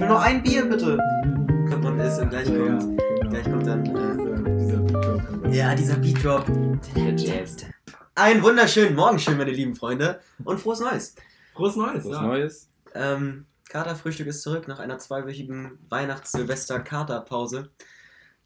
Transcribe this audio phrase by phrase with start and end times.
[0.00, 0.98] Ich will nur ein Bier, bitte.
[1.68, 2.98] Kommt ist und gleich kommt.
[3.28, 5.44] Gleich kommt dann.
[5.44, 6.46] Äh, ja, dieser Beat Drop.
[8.14, 10.20] Einen wunderschönen Morgen, schön, meine lieben Freunde.
[10.42, 11.16] Und frohes Neues.
[11.52, 12.06] Frohes Neues.
[12.06, 12.22] Was ja.
[12.22, 12.70] Neues?
[12.94, 17.68] Ähm, Katerfrühstück ist zurück nach einer zweiwöchigen Weihnachts-Silvester-Katerpause.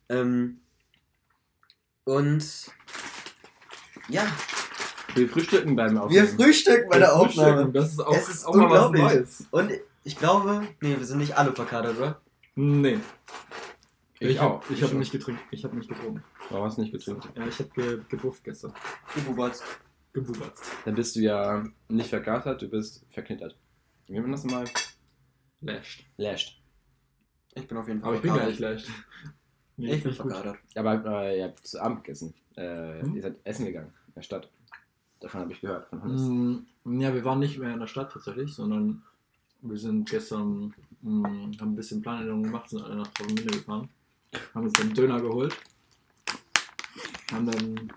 [0.09, 0.59] Ähm,
[2.03, 2.45] und
[4.09, 4.27] ja,
[5.15, 6.27] Wir frühstücken beim wir Aufnehmen.
[6.27, 7.71] frühstücken bei Wir der Aufnahme.
[7.71, 8.91] Das ist auch, Es ist auch mal was.
[8.91, 9.47] Neues.
[9.53, 9.71] Und
[10.05, 12.21] ich glaube, nee, wir sind nicht alle verkatert, oder?
[12.55, 12.99] Nee.
[14.21, 14.71] Ich hab- auch.
[14.71, 15.41] Ich Ich habe nicht getrunken.
[15.51, 16.23] Ich habe nicht getrunken.
[16.51, 17.29] Warum hast du nicht getrunken?
[17.37, 18.73] Ja, ich habe ge gebufft gestern.
[19.15, 19.63] Du Bubatz.
[20.13, 20.65] Gebubatzt.
[20.85, 23.57] Dann bist du ja nicht verkatert, du bist verknittert.
[24.07, 24.65] Wie nennt man das mal?
[25.61, 26.05] Lashed.
[26.17, 26.61] Lashed.
[27.55, 28.87] Ich bin auf jeden Fall Aber ich bin gar nicht verkatert.
[28.87, 29.05] leicht.
[29.77, 30.33] Nee, Ich bin nicht gut.
[30.33, 30.59] verkatert.
[30.77, 32.35] Aber äh, ihr habt zu Abend gegessen.
[32.57, 33.17] Äh, Hm?
[33.17, 34.49] Ihr seid essen gegangen in der Stadt.
[35.21, 35.89] Davon habe ich gehört.
[35.89, 36.21] Von Hannes.
[36.23, 39.03] Mm, Ja, wir waren nicht mehr in der Stadt tatsächlich, sondern
[39.65, 43.89] wir sind gestern, mm, haben ein bisschen Planänderung gemacht, sind alle nach Travemünde gefahren,
[44.55, 45.57] haben uns dann Döner geholt,
[47.31, 47.93] haben dann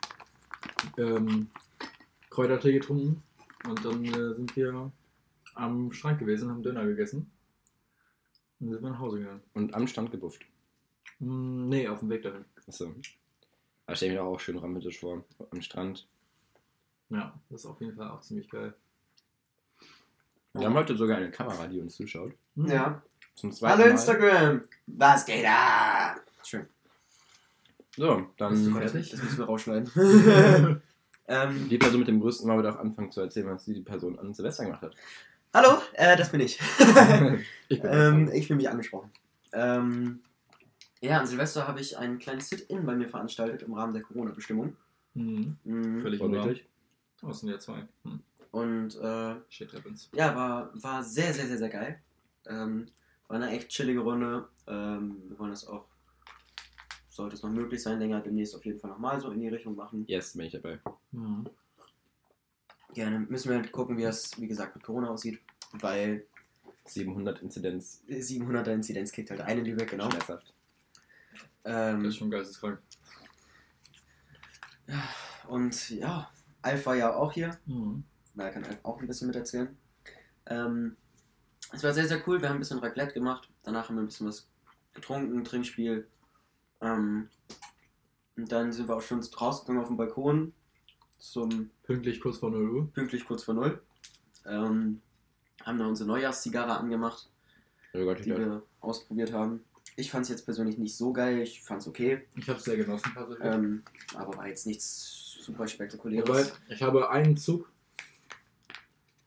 [0.98, 1.50] ähm,
[2.30, 3.22] Kräutertee getrunken
[3.66, 4.92] und dann äh, sind wir
[5.56, 7.30] am Strand gewesen, haben Döner gegessen
[8.60, 9.44] und sind wir nach Hause gegangen.
[9.54, 10.46] Und am Stand gebufft.
[11.20, 12.46] Mm, nee, auf dem Weg dahin.
[12.68, 12.94] Achso.
[13.86, 15.24] Da stelle ich mir auch schön romantisch vor.
[15.52, 16.08] Am Strand.
[17.10, 18.74] Ja, das ist auf jeden Fall auch ziemlich geil.
[20.58, 22.34] Wir haben heute sogar eine Kamera, die uns zuschaut.
[22.56, 22.66] Mm.
[22.68, 23.02] Ja.
[23.36, 23.92] Zum zweiten Hallo Mal.
[23.92, 24.62] Instagram.
[24.88, 26.16] Was geht da?
[26.44, 26.66] Schön.
[27.96, 28.52] So, dann.
[28.54, 29.24] Bist du Das fertig?
[29.24, 29.92] müssen wir rausschneiden.
[31.28, 34.18] ähm, Die Person mit dem größten Mal wird auch anfangen zu erzählen, was die Person
[34.20, 34.96] an Silvester gemacht hat.
[35.54, 36.60] hallo, äh, das bin ich.
[37.70, 39.12] Ich bin ähm, ich fühle mich angesprochen.
[39.54, 40.22] Ähm,
[41.02, 44.76] ja, an Silvester habe ich ein kleines Sit-In bei mir veranstaltet im Rahmen der Corona-Bestimmung.
[45.14, 45.58] Mhm.
[45.64, 46.02] Mhm.
[46.02, 46.34] Völlig Rahmen.
[46.36, 46.66] Vorbildlich.
[47.24, 47.86] Oh, es sind ja zwei.
[48.04, 48.20] Hm.
[48.52, 50.10] Und äh, Shit happens.
[50.14, 52.02] ja, war, war sehr, sehr, sehr, sehr geil.
[52.48, 52.88] Ähm,
[53.28, 54.48] war eine echt chillige Runde.
[54.68, 55.86] Ähm, wir wollen das auch,
[57.10, 59.76] sollte es noch möglich sein, länger demnächst auf jeden Fall nochmal so in die Richtung
[59.76, 60.06] machen.
[60.08, 60.80] Yes, bin ich dabei.
[61.12, 61.48] Mhm.
[62.94, 65.40] Gerne müssen wir halt gucken, wie das, wie gesagt, mit Corona aussieht,
[65.74, 66.26] weil
[66.86, 68.02] 700 Inzidenz.
[68.08, 70.10] 700er Inzidenz kickt halt eine Lübeck, genau.
[70.10, 70.54] Schmerzhaft.
[71.64, 72.80] Das Ähm, ist schon geisteskrank.
[75.50, 77.58] und ja, Alf war ja auch hier.
[77.66, 78.04] Mhm.
[78.38, 79.76] Da kann Alf auch ein bisschen mit erzählen.
[80.46, 80.96] Ähm,
[81.74, 82.42] es war sehr, sehr cool.
[82.42, 83.50] Wir haben ein bisschen Raclette gemacht.
[83.64, 84.48] Danach haben wir ein bisschen was
[84.94, 86.08] getrunken, Trinkspiel.
[86.82, 87.30] Ähm,
[88.38, 90.54] und dann sind wir auch schon rausgegangen auf den Balkon
[91.18, 92.94] zum Pünktlich kurz vor 0 Uhr.
[92.94, 93.82] pünktlich kurz vor null.
[94.46, 95.02] Ähm,
[95.64, 97.30] haben dann unsere Neujahrszigarre angemacht,
[97.94, 99.64] Oh Gott, die wir ausprobiert haben.
[99.96, 101.40] Ich fand es jetzt persönlich nicht so geil.
[101.40, 102.28] Ich fand es okay.
[102.36, 103.52] Ich habe es sehr genossen tatsächlich.
[103.52, 103.84] Ähm,
[104.16, 106.30] aber war jetzt nichts super spektakuläres.
[106.30, 107.72] Wobei, ich habe einen Zug,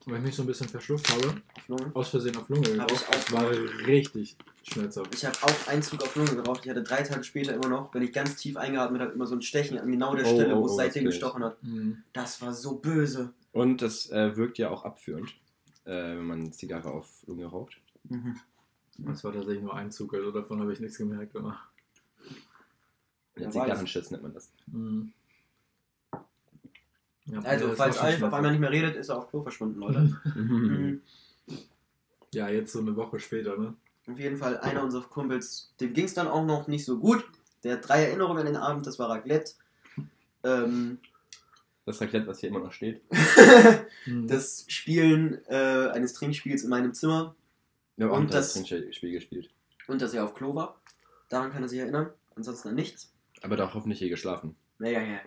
[0.05, 1.91] weil ich mich so ein bisschen verschluckt habe, auf Lunge.
[1.93, 2.91] aus Versehen auf Lunge geraucht.
[2.91, 3.49] auch Das war
[3.87, 5.13] richtig schmerzhaft.
[5.13, 6.61] Ich habe auch einen Zug auf Lunge geraucht.
[6.63, 9.35] Ich hatte drei Tage später immer noch, wenn ich ganz tief eingeatmet habe, immer so
[9.35, 11.61] ein Stechen an genau der Oh, Stelle, oh, wo es oh, seitdem gestochen hat.
[11.63, 12.03] Mhm.
[12.13, 13.33] Das war so böse.
[13.51, 15.29] Und das äh, wirkt ja auch abführend,
[15.85, 17.77] äh, wenn man Zigarre auf Lunge raucht.
[18.97, 21.35] Das war tatsächlich nur ein Zug, also davon habe ich nichts gemerkt.
[21.35, 21.57] Aber.
[23.37, 24.51] Ja, Zigarrenschiss nennt man das.
[24.67, 25.13] Mhm.
[27.25, 29.79] Ja, Also, das falls Alf auf einmal nicht mehr redet, ist er auf Klo verschwunden,
[29.79, 30.19] Leute.
[30.35, 31.01] Mhm.
[32.33, 33.73] Ja, jetzt so eine Woche später, ne?
[34.09, 37.25] Auf jeden Fall, einer unserer Kumpels, dem ging es dann auch noch nicht so gut.
[37.65, 39.51] Der hat drei Erinnerungen an den Abend, das war Raclette.
[40.45, 40.99] Ähm,
[41.85, 43.01] Das Raclette, was hier immer noch steht.
[44.07, 44.27] Mhm.
[44.27, 47.35] das Spielen äh, eines Trinkspiels in meinem Zimmer
[47.97, 49.49] Wir haben auch Und das- Trinkspiel gespielt.
[49.87, 50.81] und dass er auf Klo war.
[51.29, 52.09] Daran kann er sich erinnern.
[52.35, 53.11] Ansonsten an nichts.
[53.43, 54.55] Aber doch hoffentlich hier geschlafen.
[54.79, 55.19] Naja, ja.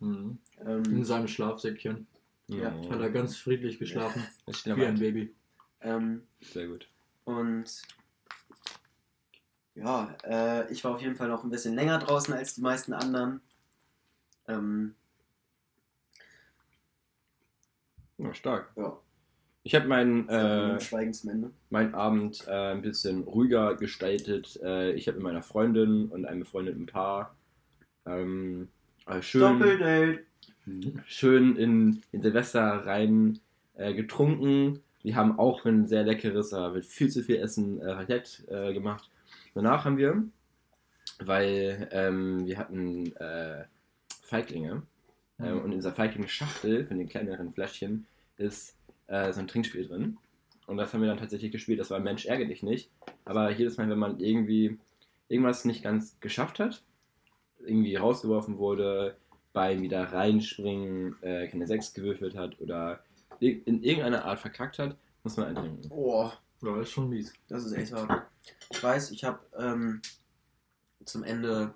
[0.00, 0.38] Mhm.
[0.60, 2.06] In Ähm, seinem Schlafsäckchen
[2.48, 2.72] Ja.
[2.90, 4.22] hat er ganz friedlich geschlafen,
[4.54, 5.34] steht wie ein Baby.
[5.80, 6.88] ähm, Sehr gut.
[7.24, 7.82] Und
[9.74, 12.92] ja, äh, ich war auf jeden Fall noch ein bisschen länger draußen als die meisten
[12.92, 13.40] anderen.
[14.48, 14.94] Ähm,
[18.16, 18.72] Ja, stark.
[18.76, 18.98] ja,
[19.62, 20.78] Ich habe meinen, äh,
[21.70, 24.58] meinen Abend äh, ein bisschen ruhiger gestaltet.
[24.62, 27.36] Äh, ich habe mit meiner Freundin und einem befreundeten Paar
[28.06, 28.77] ähm, äh,
[29.20, 30.24] schön, Doppeldate.
[31.06, 33.40] schön in, in Silvester rein
[33.74, 34.80] äh, getrunken.
[35.02, 38.72] Wir haben auch ein sehr leckeres, aber mit viel zu viel Essen äh, Raclette äh,
[38.72, 39.08] gemacht.
[39.54, 40.22] Danach haben wir,
[41.20, 43.64] weil ähm, wir hatten äh,
[44.22, 44.82] Feiglinge
[45.38, 48.06] äh, und in dieser Feigling-Schachtel von den kleineren Fläschchen
[48.36, 48.76] ist
[49.06, 50.18] äh, so ein Trinkspiel drin.
[50.66, 51.80] Und das haben wir dann tatsächlich gespielt.
[51.80, 52.90] Das war Mensch, ärgere dich nicht.
[53.24, 54.78] Aber jedes Mal, wenn man irgendwie
[55.28, 56.82] irgendwas nicht ganz geschafft hat,
[57.60, 59.16] irgendwie rausgeworfen wurde,
[59.52, 63.00] beim wieder reinspringen, äh, keine 6 gewürfelt hat oder
[63.40, 65.90] in irgendeiner Art verkackt hat, muss man eintrinken.
[65.90, 66.30] Oh,
[66.62, 67.32] Ja, ist schon mies.
[67.48, 68.26] Das ist echt hart.
[68.70, 70.00] Ich weiß, ich habe ähm,
[71.04, 71.74] zum Ende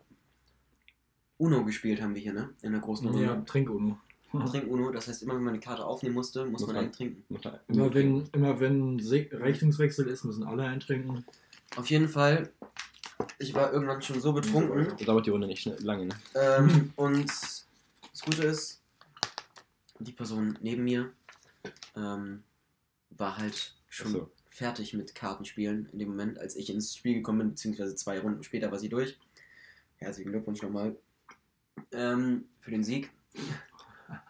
[1.39, 2.51] Uno gespielt, haben wir hier, ne?
[2.63, 3.25] In der großen Runde.
[3.25, 3.99] Ja, Trink-Uno.
[4.47, 6.85] Trink Uno, das heißt, immer wenn man eine Karte aufnehmen musste, muss Muss man man-
[6.85, 7.25] einen trinken.
[7.69, 11.25] Immer wenn, immer wenn Se Richtungswechsel ist, müssen alle eintrinken.
[11.77, 12.51] Auf jeden Fall,
[13.39, 14.95] ich war irgendwann schon so betrunken.
[14.99, 16.15] Da dauert die Runde nicht lange, ne?
[16.35, 18.83] Ähm, und das Gute ist,
[19.99, 21.11] die Person neben mir
[21.97, 22.43] ähm,
[23.11, 24.31] war halt schon so.
[24.51, 28.43] fertig mit Kartenspielen in dem Moment, als ich ins Spiel gekommen bin, beziehungsweise zwei Runden
[28.43, 29.19] später war sie durch.
[29.97, 30.97] Herzlichen Glückwunsch nochmal
[31.93, 33.11] ähm, für den Sieg.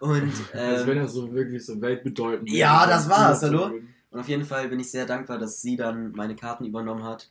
[0.00, 0.12] Und
[0.52, 3.72] Als wenn ähm, er so wirklich so weltbedeutend Ja, das war's, hallo?
[4.10, 7.30] Und auf jeden Fall bin ich sehr dankbar, dass sie dann meine Karten übernommen hat.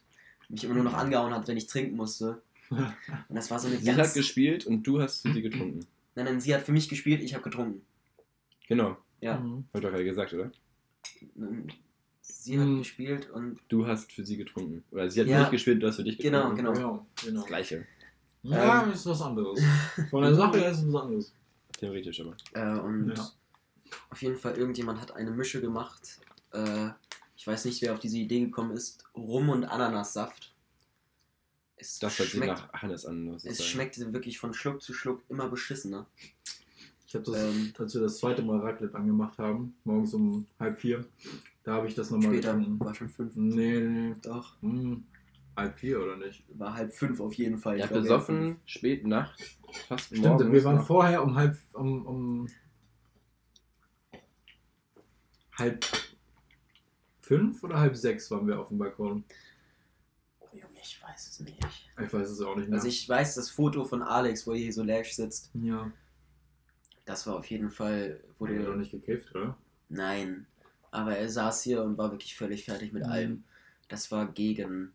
[0.52, 2.42] Mich immer nur noch angehauen hat, wenn ich trinken musste.
[2.70, 3.98] Und das war so eine Sie ganz...
[4.10, 5.86] hat gespielt und du hast für sie getrunken.
[6.16, 7.82] nein, nein, sie hat für mich gespielt, ich habe getrunken.
[8.68, 8.98] Genau.
[9.20, 9.38] Ja.
[9.40, 9.66] Mhm.
[9.74, 10.52] Hab ich doch gerade gesagt, oder?
[12.22, 12.78] Sie hat Hm.
[12.80, 13.60] gespielt und...
[13.70, 14.84] Du hast für sie getrunken.
[14.92, 15.38] Oder sie hat Ja.
[15.38, 16.74] für dich gespielt, du hast für dich Genau, getrunken.
[16.74, 16.80] genau.
[16.80, 17.40] Ja, genau.
[17.42, 17.86] Das gleiche.
[18.44, 18.92] Ja, Ähm.
[18.92, 19.60] ist was anderes.
[20.10, 21.34] Von der Sache her ist es was anderes.
[21.78, 22.36] Theoretisch aber.
[22.54, 23.30] Äh, und Ja.
[24.10, 26.20] auf jeden Fall, irgendjemand hat eine Mische gemacht.
[26.54, 26.90] Äh,
[27.42, 29.04] ich weiß nicht, wer auf diese Idee gekommen ist.
[29.16, 30.54] Rum- und Ananassaft.
[31.76, 33.28] Es Das hört sich schmeckt, nach Hannes an.
[33.34, 33.56] es sagen.
[33.64, 36.06] schmeckte wirklich von Schluck zu Schluck immer beschissener.
[37.08, 37.74] Ich habe das, Ähm.
[37.80, 41.04] als wir das zweite Mal Raclette angemacht haben, morgens um halb vier,
[41.64, 42.80] da habe ich das nochmal Später getrunken.
[42.86, 43.36] war schon fünf.
[43.36, 45.04] Nee, nee, Doch, hm,
[45.58, 46.44] halb vier oder nicht?
[46.54, 47.80] war halb fünf auf jeden Fall.
[47.80, 49.42] Ja, besoffen, spät Nacht,
[49.88, 50.86] fast Stimmt, morgens wir waren noch.
[50.86, 52.48] vorher um halb, um, um
[55.58, 55.84] halb
[57.32, 59.24] fünf oder halb sechs waren wir auf dem Balkon.
[60.42, 61.58] Oh Junge, ich weiß es nicht.
[62.04, 62.78] Ich weiß es auch nicht mehr.
[62.78, 65.50] Also ich weiß das Foto von Alex, wo er hier so lash sitzt.
[65.54, 65.90] ja,
[67.06, 69.58] Das war auf jeden Fall, wurde ja wurde doch nicht gekifft, oder?
[69.90, 70.46] Nein.
[70.92, 73.12] Aber er saß hier und war wirklich völlig fertig mit Mhm.
[73.12, 73.44] allem.
[73.88, 74.92] Das war gegen.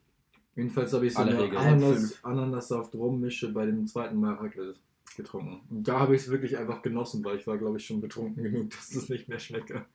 [0.54, 2.22] Jedenfalls habe ich so eine Ananas.
[2.22, 4.78] Ananassaft rummische bei dem zweiten Mal Raclette
[5.16, 5.60] getrunken.
[5.74, 8.42] Und da habe ich es wirklich einfach genossen, weil ich war, glaube ich, schon betrunken
[8.42, 9.86] genug, dass es nicht mehr schmecke.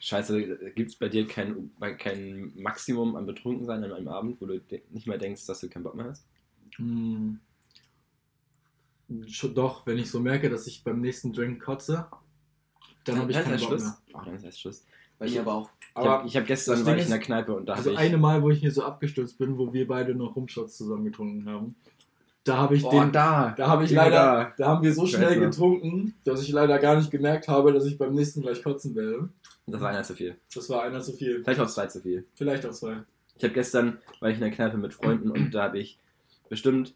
[0.00, 4.58] Scheiße, gibt es bei dir kein, kein Maximum an Betrunkensein an einem Abend, wo du
[4.90, 6.26] nicht mehr denkst, dass du keinen Bock mehr hast?
[6.76, 7.38] Hm.
[9.54, 12.06] Doch, wenn ich so merke, dass ich beim nächsten Drink kotze,
[13.04, 13.82] dann habe ich keinen Bock Schluss.
[13.82, 13.98] mehr.
[14.14, 14.84] Ach, dann ist erst Schluss.
[15.18, 15.70] Bei mir aber auch.
[15.80, 17.94] Ich habe ich hab gestern das war ich in der Kneipe und da Also habe
[17.94, 18.08] ich.
[18.08, 21.46] eine Mal, wo ich hier so abgestürzt bin, wo wir beide noch Rumshots zusammen getrunken
[21.46, 21.74] haben,
[22.44, 23.54] da habe ich oh, den, da!
[23.56, 24.54] da habe ich leider, da.
[24.56, 25.40] da haben wir so schnell Scheiße.
[25.40, 29.28] getrunken, dass ich leider gar nicht gemerkt habe, dass ich beim nächsten gleich kotzen werde.
[29.66, 30.36] Das war einer zu viel.
[30.54, 31.42] Das war einer zu viel.
[31.44, 32.26] Vielleicht auch zwei zu viel.
[32.34, 33.02] Vielleicht auch zwei.
[33.36, 35.98] Ich habe gestern, war ich in der Kneipe mit Freunden und da habe ich
[36.48, 36.94] bestimmt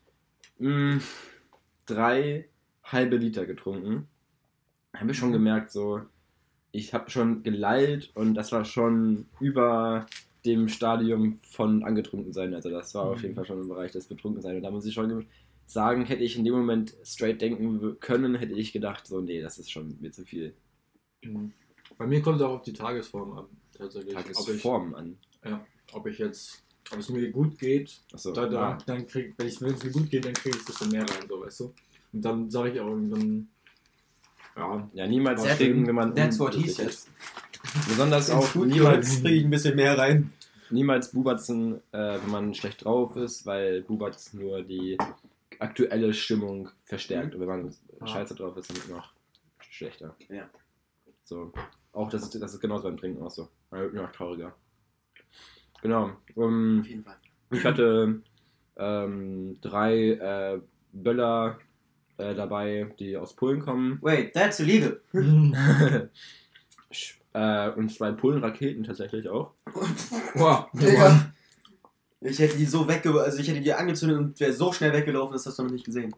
[0.58, 1.00] mh,
[1.86, 2.48] drei
[2.82, 4.08] halbe Liter getrunken.
[4.94, 6.02] Habe ich schon gemerkt, so,
[6.72, 10.06] ich habe schon gelallt und das war schon über
[10.46, 12.52] dem Stadium von angetrunken sein.
[12.54, 14.56] Also das war auf jeden Fall schon im Bereich des Betrunkensein.
[14.56, 15.26] Und da muss ich schon ge-
[15.66, 19.58] sagen, hätte ich in dem Moment straight denken können, hätte ich gedacht, so, nee, das
[19.58, 20.54] ist schon mir zu viel.
[21.24, 21.52] Mhm.
[21.96, 23.46] Bei mir kommt es auch auf die Tagesform an,
[23.76, 24.16] tatsächlich.
[24.16, 25.16] Ob ich, Tagesform an.
[25.92, 28.78] ob ich jetzt, ob es mir gut geht, Achso, da, da, ja.
[28.84, 31.40] dann krieg, wenn es mir gut geht, dann kriege ich ein bisschen mehr rein, so
[31.40, 31.74] weißt du.
[32.12, 33.48] Und dann sage ich auch, dann,
[34.56, 37.08] ja, ja, niemals That- trinken, wenn man That's what he ist.
[37.88, 40.32] Besonders auch niemals, kriege ich ein bisschen mehr rein.
[40.70, 44.98] niemals bubatzen, äh, wenn man schlecht drauf ist, weil Bubatz nur die
[45.58, 47.34] aktuelle Stimmung verstärkt.
[47.34, 48.06] Und wenn man Ah.
[48.06, 49.12] scheiße drauf ist, dann wird noch
[49.70, 50.14] schlechter.
[50.28, 50.48] Ja.
[51.24, 51.52] So.
[51.92, 53.48] Auch das ist, das ist genauso beim Trinken auch so.
[53.70, 54.54] Man wird nur noch trauriger.
[55.80, 56.10] Genau.
[56.34, 57.16] Um, Auf jeden Fall.
[57.50, 58.20] ich hatte
[58.76, 60.60] ähm, drei äh,
[60.92, 61.58] Böller
[62.18, 63.98] äh, dabei, die aus Polen kommen.
[64.02, 65.00] Wait, that's illegal.
[67.36, 69.50] Äh, und zwei Polen-Raketen tatsächlich auch.
[70.36, 71.32] Boah, Digga.
[72.20, 73.20] Ich hätte die so wegge...
[73.20, 75.84] Also ich hätte die angezündet und wäre so schnell weggelaufen, das hast du noch nicht
[75.84, 76.14] gesehen.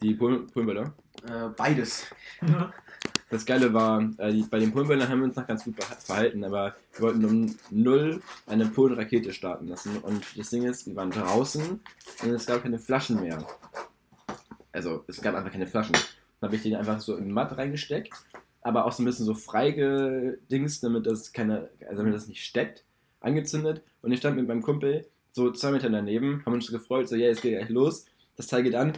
[0.00, 0.94] Die Polen- Polenböller.
[1.28, 2.06] Äh, beides.
[3.30, 6.42] Das Geile war, äh, die, bei den Polenböllern haben wir uns noch ganz gut verhalten,
[6.42, 9.98] aber wir wollten um null eine Polen-Rakete starten lassen.
[9.98, 11.80] Und das Ding ist, wir waren draußen
[12.24, 13.46] und es gab keine Flaschen mehr.
[14.72, 15.94] Also, es gab einfach keine Flaschen.
[15.94, 18.12] Dann habe ich den einfach so in Matt reingesteckt,
[18.62, 22.84] aber auch so ein bisschen so freigedingst, damit das keine, also damit das nicht steckt,
[23.20, 23.82] angezündet.
[24.02, 27.26] Und ich stand mit meinem Kumpel so zwei Meter daneben, haben uns gefreut, so, ja,
[27.26, 28.06] jetzt geht gleich los.
[28.36, 28.92] Das Teil geht an.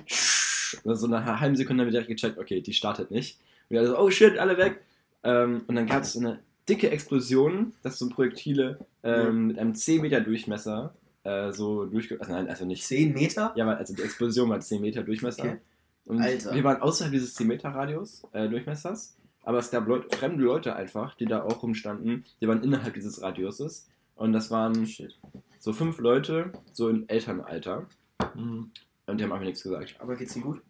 [0.85, 3.39] Und so nach einer halben Sekunde haben wir direkt gecheckt, okay, die startet nicht.
[3.69, 4.81] Und wir so, oh shit, alle weg.
[5.25, 6.39] Ähm, und dann gab es eine
[6.69, 12.21] dicke Explosion, dass so Projektile ähm, mit einem 10 Meter Durchmesser äh, so durchge...
[12.21, 13.53] Also nein, also nicht 10 Meter?
[13.57, 15.45] ja, also die Explosion war 10 Meter Durchmesser.
[15.45, 15.59] Okay.
[16.05, 16.55] Und Alter.
[16.55, 19.17] wir waren außerhalb dieses 10 Meter Radius, äh, Durchmessers.
[19.45, 22.25] Aber es gab Leut fremde Leute einfach, die da auch rumstanden.
[22.41, 23.89] Die waren innerhalb dieses Radiuses.
[24.15, 25.19] Und das waren Shit.
[25.59, 27.87] so fünf Leute, so im Elternalter.
[28.35, 28.71] Mhm.
[29.07, 29.97] Und die haben einfach nichts gesagt.
[29.99, 30.61] Aber geht's dir gut?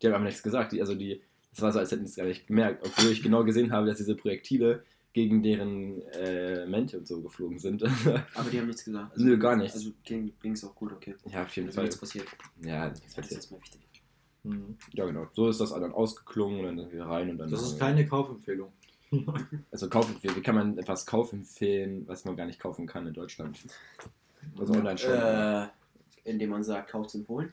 [0.00, 0.72] Die haben einfach nichts gesagt.
[0.72, 2.86] Die, also die, das war so, als hätten sie es gar nicht gemerkt.
[2.86, 7.58] Obwohl ich genau gesehen habe, dass diese Projektile gegen deren äh, Mente und so geflogen
[7.58, 7.82] sind.
[8.34, 9.16] Aber die haben nichts gesagt.
[9.18, 9.74] Nö, gar nichts.
[9.74, 11.16] Also ging es auch gut, okay.
[11.26, 11.84] ja, auf jeden Also Fall.
[11.84, 12.26] nichts passiert.
[12.62, 13.38] Ja, nichts Das ist passiert.
[13.40, 13.80] erstmal wichtig.
[14.44, 14.76] Mhm.
[14.92, 15.26] Ja, genau.
[15.34, 17.50] So ist das dann ausgeklungen und dann sind wir rein und dann.
[17.50, 18.72] Das ist keine Kaufempfehlung.
[19.72, 23.12] Also kaufen, wie wie kann man etwas kaufempfehlen, was man gar nicht kaufen kann in
[23.12, 23.58] Deutschland?
[24.56, 25.10] Also online schon.
[25.12, 25.66] Äh,
[26.24, 27.50] indem man sagt, kauft in Polen.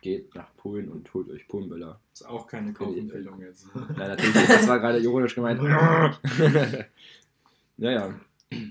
[0.00, 2.00] Geht nach Polen und holt euch Polenböller.
[2.12, 3.66] ist auch keine Kaufempfehlung jetzt.
[3.74, 4.50] Nein, natürlich nicht.
[4.50, 5.60] Das war gerade ironisch gemeint.
[7.76, 8.14] ja, ja.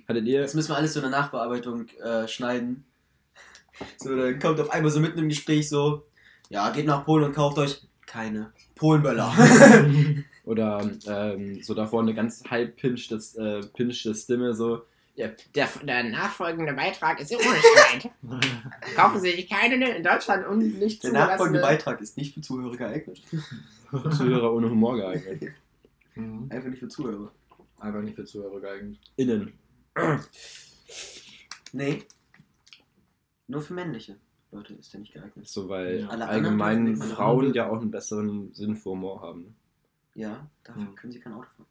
[0.08, 0.42] Hattet ihr.
[0.42, 2.86] Das müssen wir alles so in der Nachbearbeitung äh, schneiden.
[3.98, 6.04] So, dann kommt auf einmal so mitten im Gespräch so,
[6.50, 9.34] ja, geht nach Polen und kauft euch keine Polenböller.
[10.46, 14.84] Oder ähm, so davor eine ganz high pitched äh, Stimme so.
[15.18, 17.64] Der, der, nachfolgende Beitrag ist ironisch
[18.22, 18.44] gemeint.
[18.96, 22.78] Kaufen Sie sich keine in Deutschland und nicht Der nachfolgende Beitrag ist nicht für Zuhörer
[22.78, 23.24] geeignet.
[24.16, 25.54] Zuhörer ohne Humor geeignet.
[26.16, 26.48] Mhm.
[26.50, 27.32] Einfach nicht für Zuhörer.
[27.80, 28.98] Einfach nicht für Zuhörer geeignet.
[29.18, 29.54] Innen.
[31.74, 32.04] Nee.
[33.46, 34.18] Nur für männliche
[34.52, 35.48] Leute ist der nicht geeignet.
[35.48, 36.08] So, weil Ja.
[36.08, 39.56] Alle allgemein Frauen ja auch einen besseren Sinn für Humor haben.
[40.16, 40.96] Ja, dafür Hm.
[40.96, 41.68] können sie kein Auto fahren.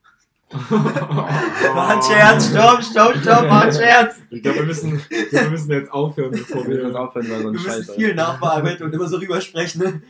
[0.50, 4.16] War ein Scherz, stopp, stopp, stopp, war ein Scherz.
[4.30, 7.00] Ich glaube, wir müssen, wir müssen jetzt aufhören, bevor Wir wir.
[7.00, 9.82] aufhören, weil so ein Wir müssen viel nachbearbeiten und immer so rübersprechen.
[9.82, 10.02] Ne?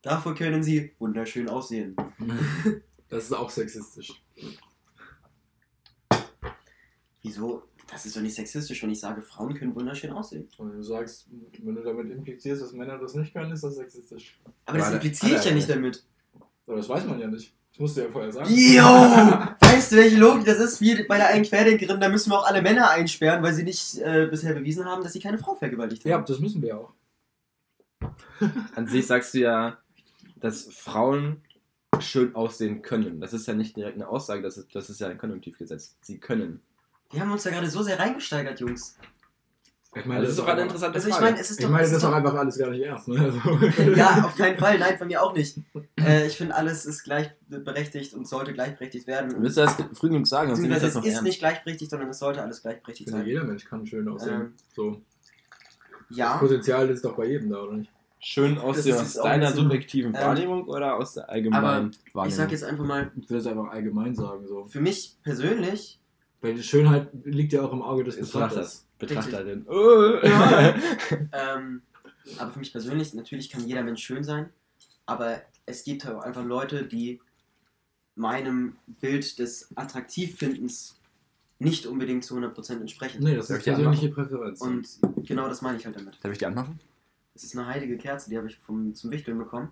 [0.00, 1.94] Dafür können sie wunderschön aussehen.
[3.10, 4.22] Das ist auch sexistisch.
[7.22, 7.64] Wieso?
[7.90, 10.48] Das ist doch nicht sexistisch, wenn ich sage, Frauen können wunderschön aussehen.
[10.56, 11.26] Und wenn du sagst,
[11.62, 14.40] wenn du damit implizierst, dass Männer das nicht können, ist das sexistisch.
[14.64, 16.02] Aber das Aber impliziere ich ja nicht damit.
[16.66, 17.54] Aber das weiß man ja nicht.
[17.72, 18.50] Das musst du ja vorher sagen.
[18.50, 18.82] Jo!
[19.60, 20.80] Weißt du, welche Logik das ist?
[20.82, 23.98] Wie bei der einen Querdenkerin, da müssen wir auch alle Männer einsperren, weil sie nicht
[23.98, 26.10] äh, bisher bewiesen haben, dass sie keine Frau vergewaltigt haben.
[26.10, 26.92] Ja, das müssen wir ja auch.
[28.74, 29.78] An sich sagst du ja,
[30.36, 31.40] dass Frauen
[32.00, 33.20] schön aussehen können.
[33.20, 35.96] Das ist ja nicht direkt eine Aussage, das ist, das ist ja ein Konjunktivgesetz.
[36.02, 36.60] Sie können.
[37.10, 38.96] Wir haben uns da gerade so sehr reingesteigert, Jungs.
[39.94, 41.26] Ich Also das ist doch eine interessante Also ich Frage.
[41.26, 41.70] meine, es ist Ich doch.
[41.72, 43.08] meine, das ist doch einfach alles gar nicht ernst.
[43.08, 43.20] Ne?
[43.20, 44.78] Also, ja, auf keinen Fall.
[44.78, 45.58] Nein, von mir auch nicht.
[46.04, 49.34] Äh, ich finde, alles ist gleichberechtigt und sollte gleichberechtigt werden.
[49.38, 50.48] Willst du das früh genug sagen?
[50.48, 51.22] Sonst ich das es noch ist ernst.
[51.24, 53.28] nicht gleichberechtigt, sondern es sollte alles ich gleichberechtigt finde, sein.
[53.28, 54.40] jeder Mensch kann schön aussehen.
[54.40, 55.00] Ähm, so.
[56.08, 57.92] Das Ja, Potenzial ist doch bei jedem da, oder nicht?
[58.18, 61.62] Schön Das aus auch ein deiner subjektiven ähm, Wahrnehmung oder aus der allgemeinen
[62.12, 62.26] Wahrnehmung?
[62.28, 64.46] ich sag jetzt einfach mal, Ich will es einfach allgemein sagen.
[64.48, 64.64] So.
[64.64, 66.00] für mich persönlich,
[66.42, 68.86] Weil die Schönheit liegt ja auch im Auge des Betrachters.
[68.98, 69.64] Betrachterin.
[69.68, 70.18] Oh.
[70.22, 70.74] Ja.
[71.32, 71.82] ähm,
[72.38, 74.50] aber für mich persönlich, natürlich kann jeder Mensch schön sein,
[75.06, 77.20] aber es gibt halt auch einfach Leute, die
[78.16, 81.00] meinem Bild des Attraktivfindens
[81.58, 83.22] nicht unbedingt zu 100% entsprechen.
[83.22, 84.60] Nee, das ist persönliche Präferenz.
[84.60, 84.88] Und
[85.24, 86.18] genau das meine ich halt damit.
[86.22, 86.80] Darf ich die anmachen?
[87.34, 89.70] Das ist eine heilige Kerze, die habe ich vom, zum Wichteln bekommen.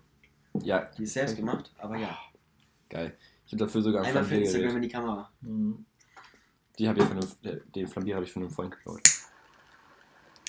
[0.63, 2.17] Ja, Die ist selbst gemacht, aber ja.
[2.89, 3.13] geil.
[3.45, 5.31] Ich habe dafür sogar ein Einmal für Instagram in die Kamera.
[5.41, 5.85] Mhm.
[6.79, 9.01] Die habe ich von einem, den Flambierer habe ich von einem Freund geklaut.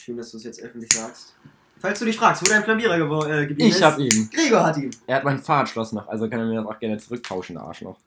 [0.01, 1.35] Schön, dass du es jetzt öffentlich sagst.
[1.79, 3.79] Falls du dich fragst, wo dein Flambierer gewo- äh, geblieben ist.
[3.79, 4.31] Ich habe ihn.
[4.33, 4.91] Gregor hat ihn.
[5.07, 7.99] Er hat mein Fahrradschloss noch, also kann er mir das auch gerne zurücktauschen, der Arschloch.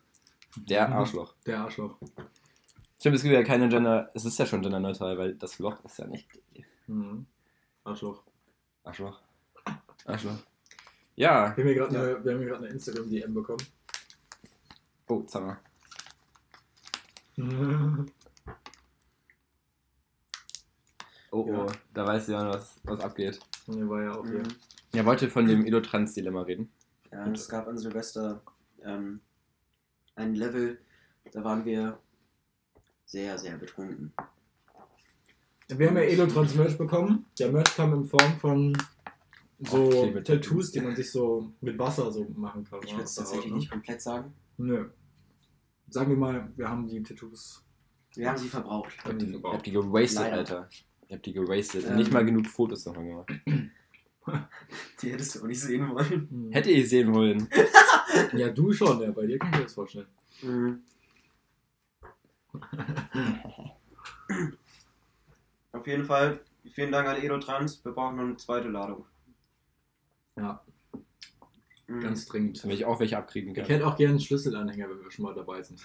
[0.56, 0.94] Der Mhm.
[0.94, 1.34] Arschloch.
[1.46, 1.98] Der Arschloch.
[3.00, 4.10] Stimmt, es gibt ja keine Gender.
[4.14, 6.28] Es ist ja schon genderneutral, weil das Loch ist ja nicht.
[6.88, 7.26] Mhm.
[7.84, 8.24] Arschloch.
[8.84, 9.20] Arschloch.
[10.06, 10.38] Arschloch.
[11.18, 11.56] Ja.
[11.58, 12.02] Wir haben hier gerade Ja.
[12.02, 13.66] eine, wir haben hier gerade eine Instagram-DM bekommen.
[15.08, 15.58] Oh, Zara.
[17.38, 18.06] Oh,
[21.32, 21.48] oh.
[21.48, 21.68] Ja.
[21.94, 23.40] Da weiß ja, was, was abgeht.
[23.66, 24.40] Hier war ja auch hier.
[24.40, 24.56] Mhm.
[24.94, 26.72] Er wollte von dem Edo-Trans-Dilemma reden.
[27.12, 28.42] Ja, es gab an Silvester
[28.84, 29.20] ähm,
[30.16, 30.80] ein Level,
[31.32, 32.00] da waren wir
[33.06, 34.14] sehr, sehr betrunken.
[35.68, 37.26] Wir haben ja Elotrans Merch bekommen.
[37.40, 38.78] Der Merch kam in Form von
[39.60, 42.80] so Aufkleber- Tattoos, die man sich so mit Wasser so machen kann.
[42.84, 43.58] Ich würde es tatsächlich ne?
[43.58, 44.34] nicht komplett sagen.
[44.58, 44.90] Nö.
[45.88, 47.64] Sagen wir mal, wir haben die Tattoos.
[48.16, 48.94] Wir haben sie verbraucht.
[48.98, 49.56] Ich hab die, die ich verbraucht.
[49.56, 50.38] hab die gerastet, Leider.
[50.38, 50.70] Alter.
[51.08, 51.86] Ich hab die gerastet.
[51.86, 51.96] Ähm.
[51.98, 53.32] Nicht mal genug Fotos davon gemacht.
[55.02, 56.28] Die hättest du auch nicht sehen wollen.
[56.30, 56.52] Hm.
[56.52, 57.48] Hätte ich sehen wollen.
[58.34, 60.08] Ja, du schon, ja, bei dir kann ich mir das vorstellen.
[60.42, 60.82] Mhm.
[65.74, 66.40] Auf jeden Fall,
[66.72, 67.84] vielen Dank an Edotrans.
[67.84, 69.06] Wir brauchen noch eine zweite Ladung.
[70.38, 70.64] Ja,
[71.88, 72.02] Mhm.
[72.02, 72.64] ganz dringend.
[72.64, 73.66] Damit ich auch welche abkriegen Ich kann.
[73.66, 75.82] hätte auch gerne einen Schlüsselanhänger, wenn wir schon mal dabei sind.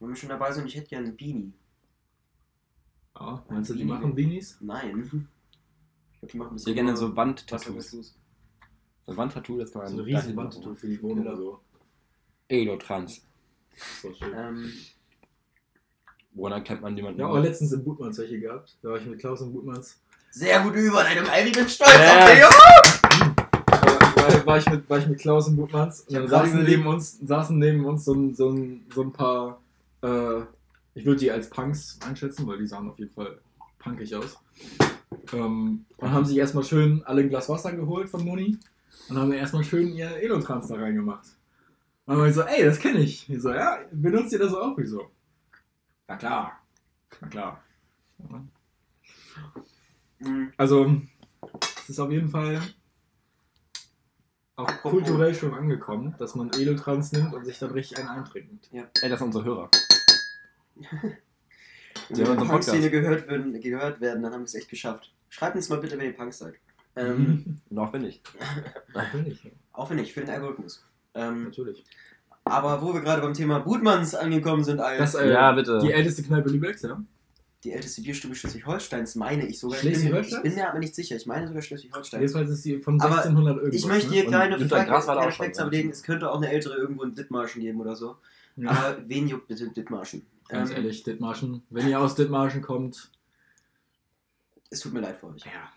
[0.00, 1.52] Wenn wir schon dabei sind, ich hätte gerne einen Beanie.
[3.18, 4.56] Ja, meinst du, die machen Beanies?
[4.60, 5.28] Nein.
[6.12, 7.90] Ich glaube, die machen Ich hätte gerne so Wandtattoos.
[7.90, 8.14] Tattoos.
[9.04, 11.30] So ein Wandtattoo, das kann man So ein dahin Riesenwandtattoo für die Wohnung Genau.
[11.30, 11.60] oder so.
[12.48, 13.22] Elotrans.
[14.00, 14.32] So schön.
[14.34, 14.72] Ähm,
[16.34, 17.20] Woran kennt man jemanden?
[17.20, 18.78] Ja, aber letztens in Butmanns welche gehabt.
[18.82, 20.00] Da war ich mit Klaus in Butmanns.
[20.30, 22.48] sehr gute Überleitung, Alter, ich bin stolz Ja.
[22.48, 23.31] auf.
[24.22, 27.18] War, war, ich mit, war ich mit Klaus und Ich hab dann saßen neben, uns,
[27.20, 29.60] saßen neben uns so ein, so ein, so ein paar,
[30.02, 30.40] äh,
[30.94, 33.38] ich würde die als Punks einschätzen, weil die sahen auf jeden Fall
[33.78, 34.38] punkig aus.
[35.32, 38.58] Ähm, und haben sich erstmal schön alle ein Glas Wasser geholt von Moni
[39.08, 41.26] und haben erstmal schön ihr Elotrans da reingemacht.
[42.06, 43.28] Und dann war ich so, ey, das kenne ich.
[43.28, 44.76] Ich so, ja, benutzt ihr das auch?
[44.78, 45.10] Ich so,
[46.08, 46.60] na klar,
[47.20, 47.62] na klar.
[50.18, 50.52] Mhm.
[50.56, 51.00] Also,
[51.82, 52.60] es ist auf jeden Fall
[54.56, 58.68] auch kulturell schon angekommen, dass man Elotrans nimmt und sich dann richtig einen eintrinkt.
[58.72, 59.70] Ey, das sind unsere Hörer.
[62.08, 65.12] Wenn wir in der Punk-Szene gehört werden, gehört werden, dann haben wir es echt geschafft.
[65.28, 66.54] Schreibt uns mal bitte, wenn ihr Punks seid.
[66.96, 68.22] Ähm, Noch wenn nicht.
[68.94, 69.50] Natürlich, ja.
[69.72, 70.84] auch wenn nicht, für den Algorithmus.
[71.14, 71.84] Ähm, natürlich.
[72.44, 75.78] aber wo wir gerade beim Thema Budmanns angekommen sind, als Das, äh, Ja, bitte.
[75.82, 77.02] Die älteste Kneipe Lübecks, ja?
[77.64, 79.82] Die älteste Bierstube Schleswig-Holsteins, meine ich sogar.
[79.84, 81.16] Mir- ich bin mir aber nicht sicher.
[81.16, 82.20] Ich meine sogar Schleswig-Holstein.
[82.20, 83.80] Jedenfalls ist sie von Aber 1600 irgendwas.
[83.80, 84.14] Ich möchte ne?
[84.16, 84.58] hier Und keine,
[85.30, 85.64] Facts ja.
[85.64, 85.90] ablegen.
[85.90, 88.16] Es könnte auch eine ältere irgendwo in Dithmarschen geben oder so.
[88.56, 90.26] Ja, Aber wen juckt bitte Dithmarschen?
[90.48, 91.62] ganz Ähm, ehrlich, Dithmarschen.
[91.70, 93.10] Wenn ihr aus Dithmarschen kommt,
[94.70, 95.44] Es tut mir leid für euch.
[95.44, 95.70] ja,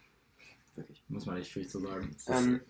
[0.75, 1.01] Wirklich.
[1.07, 2.15] muss man nicht viel zu sagen.
[2.27, 2.61] Ähm,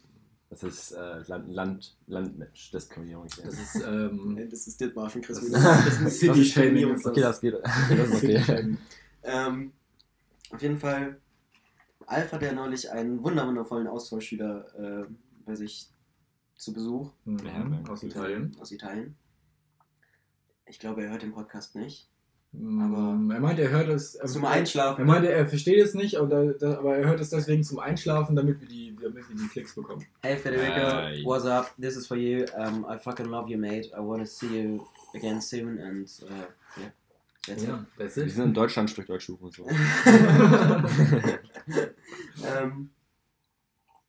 [0.50, 3.28] Das ist äh, Land, Land, Landmensch, Diskriminierung.
[3.44, 5.40] Das ist, ähm, das ist Dithmarschen, Chris.
[5.40, 6.94] das Das ist, ist City-Shaming.
[6.94, 7.56] ist okay, das geht.
[7.64, 8.78] Das ist okay.
[9.26, 9.72] Ähm,
[10.52, 11.20] auf jeden Fall,
[12.06, 15.06] Alf hat ja neulich einen wunderwundervollen Austauschschüler äh,
[15.46, 15.88] bei sich
[16.56, 18.56] zu Besuch Mhm, aus Italien.
[18.62, 19.16] aus Italien.
[20.68, 22.10] Ich glaube, er hört den Podcast nicht.
[22.54, 24.14] Aber er meint, er hört es.
[24.14, 25.02] Zum er, Einschlafen.
[25.02, 28.34] Er meinte, er versteht es nicht, aber, da, aber er hört es deswegen zum Einschlafen,
[28.36, 30.06] damit wir die, damit wir die Klicks bekommen.
[30.22, 31.22] Hey Federico, Hey.
[31.26, 31.74] what's up?
[31.78, 32.46] This is for you.
[32.58, 33.92] Um, I fucking love you, mate.
[33.94, 36.46] I want to see you again soon and uh,
[36.80, 36.92] yeah.
[37.48, 39.68] Ja, that's Wir sind in Deutschland, spricht Deutsch und so.
[42.46, 42.90] ähm,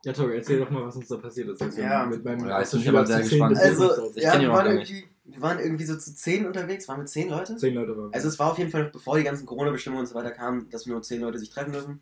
[0.05, 1.61] Ja, Tori, erzähl doch mal, was uns da passiert ist.
[1.61, 2.07] als wir Ja.
[2.07, 3.57] mit meinem Ja, ich bin aber sehr gespannt.
[3.59, 4.12] also.
[4.14, 6.87] Ich ja, wir waren, irgendwie, wir waren irgendwie so zu zehn unterwegs.
[6.88, 7.57] Waren wir zehn Leute?
[7.57, 8.12] Zehn Leute waren.
[8.14, 10.68] Also es war auf jeden Fall noch bevor die ganzen Corona-Bestimmungen und so weiter kamen,
[10.70, 12.01] dass nur zehn Leute sich treffen dürfen.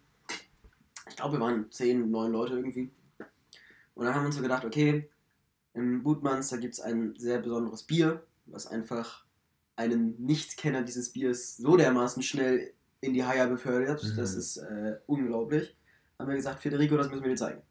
[1.08, 2.90] Ich glaube, wir waren zehn, neun Leute irgendwie.
[3.94, 5.08] Und dann haben wir uns so gedacht, okay,
[5.72, 9.23] im Bootmanns, da gibt es ein sehr besonderes Bier, was einfach
[9.76, 14.02] einen Nichtkenner dieses Biers so dermaßen schnell in die Haie befördert.
[14.02, 14.16] Mhm.
[14.16, 15.76] Das ist äh, unglaublich.
[16.18, 17.62] Haben wir gesagt, Federico, das müssen wir dir zeigen.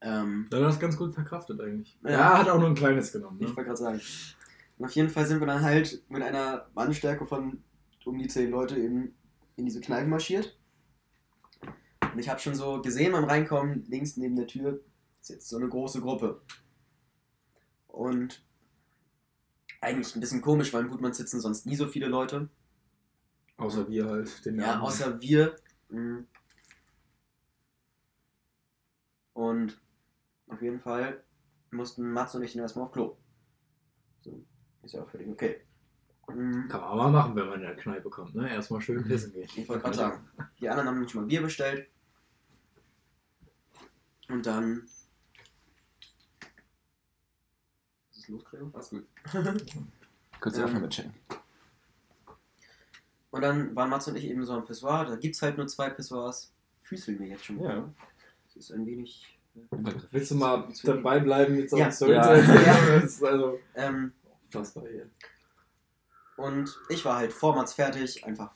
[0.00, 1.98] Ähm, Ja, das ganz gut verkraftet eigentlich.
[2.04, 2.10] Ja.
[2.10, 3.36] Ja, hat auch nur ein kleines genommen.
[3.40, 3.56] Ich Ne?
[3.56, 4.00] wollte gerade sagen.
[4.78, 7.62] Und auf jeden Fall sind wir dann halt mit einer Mannstärke von
[8.06, 9.14] um die zehn Leute in,
[9.56, 10.58] in diese Kneipe marschiert.
[12.12, 14.80] Und ich habe schon so gesehen beim Reinkommen, links neben der Tür
[15.20, 16.40] ist jetzt so eine große Gruppe.
[17.88, 18.42] Und
[19.80, 22.48] eigentlich ein bisschen komisch, weil im Gutmann sitzen sonst nie so viele Leute.
[23.56, 24.44] Außer wir halt.
[24.44, 25.56] Den Ja, außer wir.
[25.88, 26.26] Mhm.
[29.32, 29.80] Und
[30.48, 31.22] auf jeden Fall
[31.70, 33.16] mussten Mats und ich dann erstmal auf Klo.
[34.20, 34.44] So,
[34.82, 35.62] ist ja auch völlig okay.
[36.28, 36.68] Mhm.
[36.68, 38.34] Kann man mal machen, wenn man in der Kneipe kommt.
[38.34, 38.52] Ne?
[38.52, 39.48] Erstmal schön pissen gehen.
[39.56, 41.88] Ich wollte gerade sagen, die anderen haben schon mal Bier bestellt.
[44.28, 44.88] Und dann.
[48.38, 48.70] Gregor?
[48.72, 49.06] Alles gut.
[50.40, 51.14] Kurz die Ähm, Aufnahme checken.
[53.30, 55.04] Und dann waren Mats und ich eben so am Pissoir.
[55.04, 56.52] Da gibt es halt nur zwei Pissoirs.
[56.82, 57.60] Füßeln wir jetzt schon.
[57.60, 57.76] Ja.
[57.76, 57.94] wieder.
[58.46, 59.38] Das ist ein wenig.
[59.54, 59.60] äh,
[60.10, 61.84] Willst du mal dabei bleiben mit so Ja.
[61.84, 62.12] einer Story?
[62.14, 62.36] Ja.
[62.36, 62.76] Ja.
[63.00, 64.12] Das ist also Ähm,
[64.52, 65.08] hier.
[66.36, 68.52] und ich war halt vor Mats fertig, einfach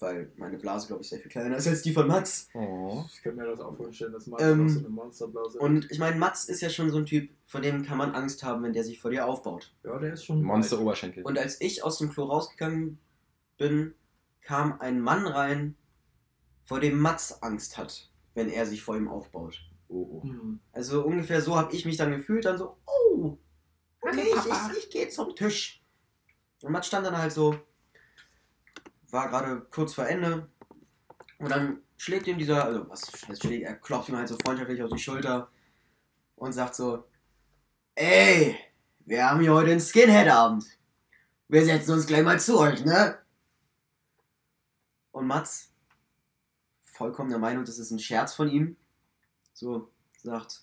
[0.00, 2.48] weil meine Blase, glaube ich, sehr viel kleiner ist als die von Mats.
[2.54, 3.04] Oh.
[3.12, 5.98] Ich könnte mir das auch vorstellen, dass man Ähm, auch so eine Monsterblase Und ich
[5.98, 8.72] meine, Mats ist ja schon so ein Typ, vor dem kann man Angst haben, wenn
[8.72, 9.72] der sich vor dir aufbaut.
[9.84, 10.42] Ja, der ist schon.
[10.42, 10.82] Monster weit.
[10.82, 11.24] Oberschenkel.
[11.24, 12.98] Und als ich aus dem Klo rausgegangen
[13.56, 13.94] bin,
[14.42, 15.74] kam ein Mann rein,
[16.64, 19.60] vor dem Mats Angst hat, wenn er sich vor ihm aufbaut.
[19.88, 20.22] Oh, oh.
[20.22, 20.60] Hm.
[20.72, 23.38] Also ungefähr so habe ich mich dann gefühlt, dann so, oh,
[24.00, 25.82] okay, ich, ich, ich gehe zum Tisch.
[26.62, 27.56] Und Mats stand dann halt so,
[29.10, 30.48] war gerade kurz vor Ende
[31.38, 34.82] und dann schlägt ihm dieser, also was heißt schlägt, er klopft ihm halt so freundschaftlich
[34.82, 35.50] auf die Schulter
[36.36, 37.04] und sagt so,
[37.94, 38.56] ey,
[39.04, 40.64] wir haben hier heute einen Skinhead-Abend.
[41.48, 43.18] Wir setzen uns gleich mal zu euch, ne?
[45.12, 45.72] Und Mats,
[46.80, 48.76] vollkommen der Meinung, das ist ein Scherz von ihm,
[49.52, 49.90] so
[50.22, 50.62] sagt,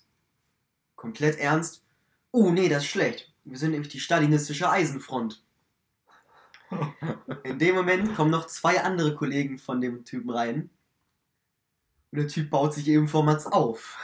[0.94, 1.84] komplett ernst,
[2.30, 3.34] oh nee, das ist schlecht.
[3.44, 5.45] Wir sind nämlich die stalinistische Eisenfront.
[7.44, 10.70] In dem Moment kommen noch zwei andere Kollegen von dem Typen rein.
[12.10, 13.98] Und der Typ baut sich eben vor Mats auf.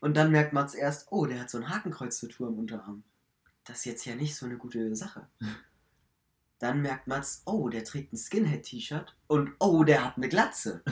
[0.00, 3.04] Und dann merkt Mats erst, oh, der hat so ein Hakenkreuz-Tattoo am Unterarm.
[3.64, 5.26] Das ist jetzt ja nicht so eine gute Sache.
[6.58, 10.82] Dann merkt Mats, oh, der trägt ein Skinhead-T-Shirt und oh, der hat eine Glatze.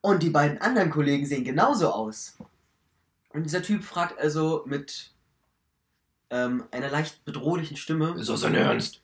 [0.00, 2.36] Und die beiden anderen Kollegen sehen genauso aus.
[3.28, 5.14] Und dieser Typ fragt also mit
[6.32, 9.02] ähm, einer leicht bedrohlichen Stimme: Ist das dein Ernst?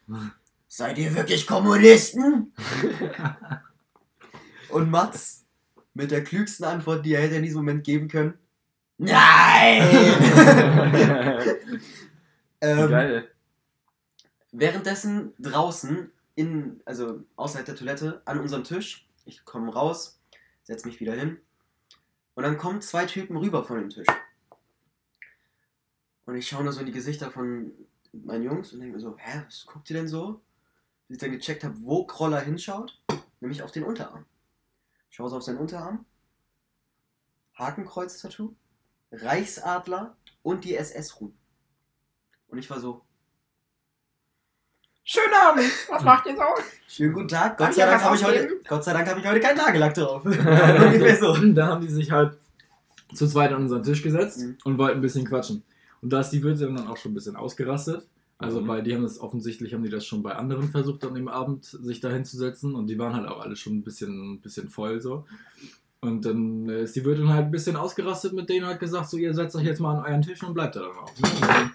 [0.67, 2.53] Seid ihr wirklich Kommunisten?
[4.71, 5.45] Und Mats
[5.95, 8.35] mit der klügsten Antwort, die er hätte in diesem Moment geben können:
[8.97, 9.83] Nein!
[12.61, 13.29] ähm, Geil.
[14.51, 20.19] Währenddessen draußen, in, also außerhalb der Toilette, an unserem Tisch, ich komme raus,
[20.62, 21.37] setze mich wieder hin
[22.35, 24.07] und dann kommen zwei Typen rüber von dem Tisch.
[26.29, 27.73] Und ich schaue nur so in die Gesichter von
[28.12, 30.43] meinen Jungs und denke mir so, hä, was guckt ihr denn so?
[31.09, 33.01] Bis ich dann gecheckt habe, wo Kroller hinschaut,
[33.41, 34.27] nämlich auf den Unterarm.
[35.09, 36.05] Ich schaue so auf seinen Unterarm,
[37.55, 38.55] Hakenkreuz-Tattoo,
[39.11, 41.33] Reichsadler und die SS-Ruhen.
[42.49, 43.01] Und ich war so,
[45.03, 45.64] Schönen Abend.
[45.88, 46.43] Was macht ihr so?
[46.88, 47.57] Schönen guten Tag.
[47.57, 48.61] Gott sei, Dank habe ich heute?
[48.69, 50.23] Gott sei Dank habe ich heute keinen Nagellack drauf.
[50.27, 51.33] Ungefähr so.
[51.33, 52.37] Und da haben die sich halt
[53.14, 54.59] zu zweit an unseren Tisch gesetzt Mhm.
[54.64, 55.64] und wollten ein bisschen quatschen.
[56.01, 58.07] Und da ist die Wirtin dann auch schon ein bisschen ausgerastet.
[58.39, 58.67] Also Mhm.
[58.69, 61.65] bei die haben das offensichtlich haben die das schon bei anderen versucht an dem Abend
[61.65, 65.01] sich da hinzusetzen und die waren halt auch alle schon ein bisschen ein bisschen voll
[65.01, 65.25] so.
[66.01, 69.17] Und dann äh, ist die Wirtin halt ein bisschen ausgerastet mit denen hat gesagt so
[69.17, 71.13] ihr setzt euch jetzt mal an euren Tisch und bleibt da dann auch.
[71.19, 71.73] Und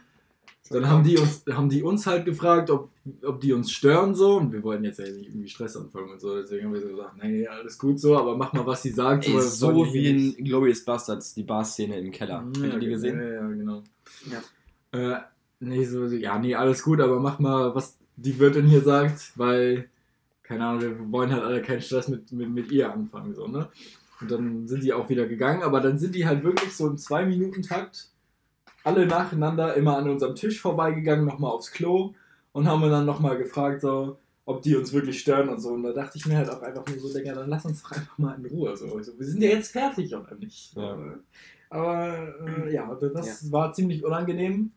[0.69, 2.89] dann, haben die uns haben die uns halt gefragt, ob,
[3.23, 6.21] ob die uns stören so und wir wollten jetzt ja nicht irgendwie Stress anfangen und
[6.21, 8.91] so, deswegen haben wir so gesagt, nee, alles gut so, aber mach mal was sie
[8.91, 9.27] sagt.
[9.27, 12.45] Ey, so wie in Glorious Bastards, die Bar-Szene im Keller.
[12.45, 13.19] Habt ihr die gesehen?
[13.19, 13.83] Ja, ja, genau.
[14.31, 15.15] Ja.
[15.15, 15.21] Äh,
[15.59, 19.89] nee, so, ja, nee, alles gut, aber mach mal, was die Wirtin hier sagt, weil,
[20.43, 23.67] keine Ahnung, wir wollen halt alle keinen Stress mit, mit, mit ihr anfangen, so, ne?
[24.21, 26.97] Und dann sind die auch wieder gegangen, aber dann sind die halt wirklich so im
[26.97, 28.12] Zwei-Minuten-Takt
[28.83, 32.13] alle nacheinander immer an unserem Tisch vorbeigegangen, nochmal aufs Klo
[32.51, 35.69] und haben dann nochmal gefragt, so, ob die uns wirklich stören und so.
[35.69, 37.91] Und da dachte ich mir halt auch einfach nur so, Digga, dann lass uns doch
[37.91, 38.75] einfach mal in Ruhe.
[38.75, 38.95] So.
[38.95, 40.75] Also, wir sind ja jetzt fertig, oder nicht?
[40.75, 40.97] Ja.
[41.69, 44.71] Aber äh, ja, das war ziemlich unangenehm.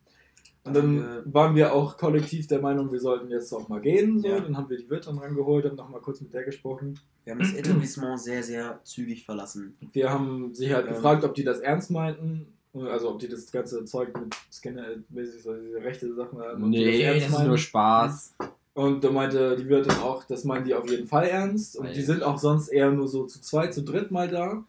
[0.63, 4.19] Und Dann waren wir auch kollektiv der Meinung, wir sollten jetzt auch mal gehen.
[4.19, 4.27] So.
[4.27, 4.39] Ja.
[4.39, 6.99] Dann haben wir die Wirtin rangeholt, haben noch mal kurz mit der gesprochen.
[7.23, 9.77] Wir haben das Etablissement sehr, sehr zügig verlassen.
[9.93, 10.93] Wir haben sie halt Ähm.
[10.93, 12.56] gefragt, ob die das ernst meinten.
[12.73, 16.69] Also ob die das ganze Zeug mit Skinner-mäßig, so diese rechte Sachen haben.
[16.69, 18.35] Nee, das ist nur Spaß.
[18.73, 21.77] Und da meinte die Wirtin auch, das meinen die auf jeden Fall ernst.
[21.77, 24.63] Und die sind auch sonst eher nur so zu zweit, zu dritt mal da.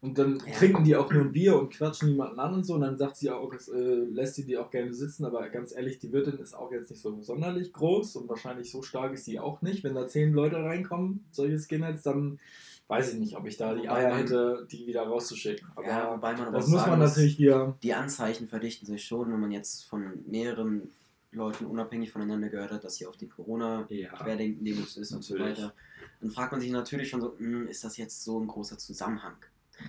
[0.00, 0.52] Und dann Ja.
[0.58, 2.74] trinken die auch nur ein Bier und quatschen niemanden an und so.
[2.74, 5.24] Und dann sagt sie auch, das äh, lässt sie die auch gerne sitzen.
[5.24, 8.82] Aber ganz ehrlich, die Wirtin ist auch jetzt nicht so sonderlich groß und wahrscheinlich so
[8.82, 9.84] stark ist sie auch nicht.
[9.84, 12.40] Wenn da zehn Leute reinkommen, solche Skinheads, dann
[12.88, 15.66] weiß ich nicht, ob ich da die Eier man- hätte, die wieder rauszuschicken.
[15.74, 17.76] Aber ja, wobei man aber das muss man sagen natürlich wieder.
[17.82, 20.90] Die Anzeichen verdichten sich schon, wenn man jetzt von mehreren
[21.32, 25.74] Leuten unabhängig voneinander gehört hat, dass sie auf die Corona-Querdenken-Demos ist und so weiter.
[26.20, 29.36] Dann fragt man sich natürlich schon so, hm, ist das jetzt so ein großer Zusammenhang?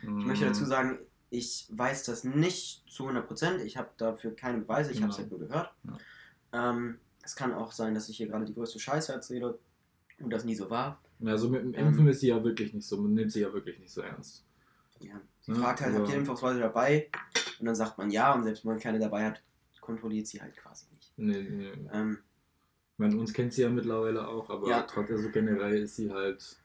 [0.01, 0.25] Ich Mhm.
[0.27, 3.62] möchte dazu sagen, ich weiß das nicht zu 100%.
[3.63, 5.29] Ich habe dafür keine Beweise, ich habe es Genau.
[5.29, 5.73] halt nur gehört.
[6.53, 9.58] Ähm, es kann auch sein, dass ich hier gerade die größte Scheiße erzähle
[10.19, 10.99] und das nie so war.
[11.19, 11.88] Ja, so mit dem Ähm.
[11.88, 14.43] Impfen ist sie ja wirklich nicht so, man nimmt sie ja wirklich nicht so ernst.
[14.99, 15.19] Ja.
[15.41, 17.10] Sie Ja, fragt halt, habt ihr Impfausweise dabei?
[17.60, 19.41] Und dann sagt man ja und selbst wenn man keine dabei hat,
[19.82, 21.13] kontrolliert sie halt quasi nicht.
[21.17, 21.71] Nee, nee.
[21.93, 22.17] Ähm,
[22.93, 24.82] Ich meine, uns kennt sie ja mittlerweile auch, aber Ja.
[24.84, 26.58] trotzdem so generell ist sie halt.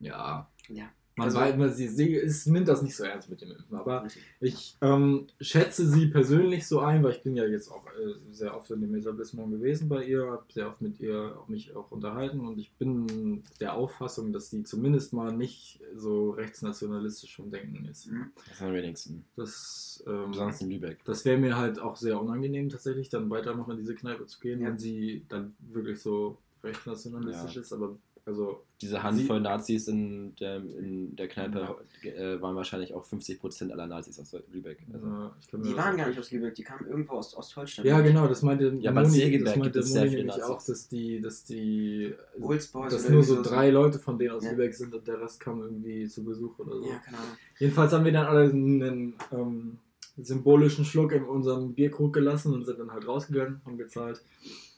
[0.00, 0.48] Ja.
[0.68, 0.88] Ja.
[1.14, 3.76] Man Also- weiß, man, sie, sie ist, nimmt das nicht so ernst mit dem Impfen.
[3.76, 4.22] Aber richtig.
[4.40, 8.56] ich ähm, schätze sie persönlich so ein, weil ich bin ja jetzt auch äh, sehr
[8.56, 11.90] oft in dem Etablissement gewesen bei ihr, habe sehr oft mit ihr auch mich auch
[11.90, 17.84] unterhalten und ich bin der Auffassung, dass sie zumindest mal nicht so rechtsnationalistisch vom Denken
[17.84, 18.06] ist.
[18.10, 18.30] Mhm.
[18.48, 19.24] Das am wenigsten.
[19.36, 21.04] Das, ähm, Besonders in Lübeck.
[21.04, 24.40] das wäre mir halt auch sehr unangenehm tatsächlich, dann weiter noch in diese Kneipe zu
[24.40, 24.68] gehen, Ja.
[24.68, 27.60] wenn sie dann wirklich so rechtsnationalistisch Ja.
[27.60, 27.72] ist.
[27.72, 33.72] Aber also Diese Handvoll Nazis in der, in der Kneipe äh, waren wahrscheinlich auch 50%
[33.72, 34.78] aller Nazis aus Lübeck.
[34.92, 35.32] Also, mir
[35.64, 37.88] Die waren gar nicht aus Lübeck, die kamen irgendwo aus Ostdeutschland.
[37.88, 40.44] Ja, genau, das meinte Ja, Moni, Segeberg das gibt meinte Moni viele nämlich Nazis.
[40.44, 44.44] auch, dass die, dass die, Oldsboys dass nur so irgendwie drei Leute von denen aus
[44.44, 44.52] Ja.
[44.52, 46.84] Lübeck sind und der Rest kam irgendwie zu Besuch oder so.
[46.88, 47.36] Ja, keine Ahnung.
[47.58, 49.78] Jedenfalls haben wir dann alle einen ähm,
[50.16, 54.22] symbolischen Schluck in unserem Bierkrug gelassen und sind dann halt rausgegangen, haben gezahlt.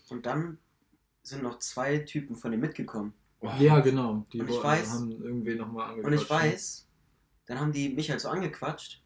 [0.09, 0.59] Und dann
[1.23, 3.13] sind noch zwei Typen von denen mitgekommen.
[3.45, 4.27] Oh, Ja, genau.
[4.33, 6.07] Die Und ich weiß- haben irgendwie nochmal angequatscht.
[6.13, 6.89] Und ich weiß,
[7.47, 9.03] dann haben die mich halt so angequatscht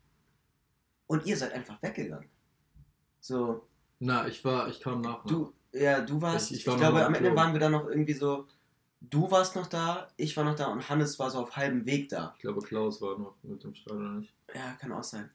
[1.06, 2.28] und ihr seid einfach weggegangen.
[3.20, 3.66] So,
[3.98, 5.24] Na, ich war, ich kam nach.
[5.26, 7.72] du, ja, du warst, Ich- ich, ich war noch glaube, am Ende waren wir dann
[7.72, 8.46] noch irgendwie so
[9.00, 12.08] du warst noch da, ich war noch da und Hannes war so auf halbem Weg
[12.08, 12.32] da.
[12.36, 14.34] Ich glaube, Klaus war noch mit dem Start, oder nicht?
[14.52, 15.30] Ja, kann auch sein.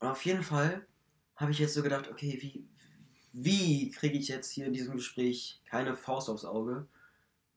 [0.00, 0.84] Und auf jeden Fall
[1.36, 2.66] habe ich jetzt so gedacht, okay, wie,
[3.32, 6.88] wie kriege ich jetzt hier in diesem Gespräch keine Faust aufs Auge,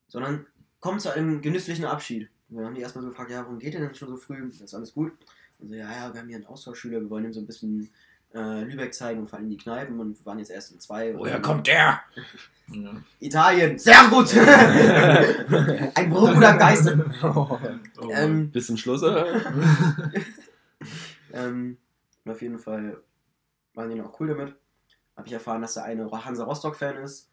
[0.07, 0.45] sondern
[0.81, 2.29] kommt zu einem genüsslichen Abschied.
[2.49, 4.45] Und dann haben die erstmal so gefragt, ja, warum geht ihr denn schon so früh?
[4.49, 5.13] Ist alles gut?
[5.59, 7.89] Und so, ja, ja, wir haben hier einen Austauschschüler, wir wollen ihm so ein bisschen
[8.33, 11.17] äh, Lübeck zeigen und vor allem die Kneipen und wir waren jetzt erst in zwei.
[11.17, 12.01] Woher kommt der?
[13.19, 14.35] Italien, sehr gut!
[15.95, 17.05] Ein Bruder am Geiste.
[17.23, 17.57] Oh,
[18.09, 19.25] Ähm, Bis zum Schluss, oder?
[21.33, 21.77] Ähm,
[22.25, 23.01] und auf jeden Fall
[23.73, 24.53] waren die noch cool damit.
[25.15, 27.30] Habe ich erfahren, dass der eine Hansa Rostock-Fan ist.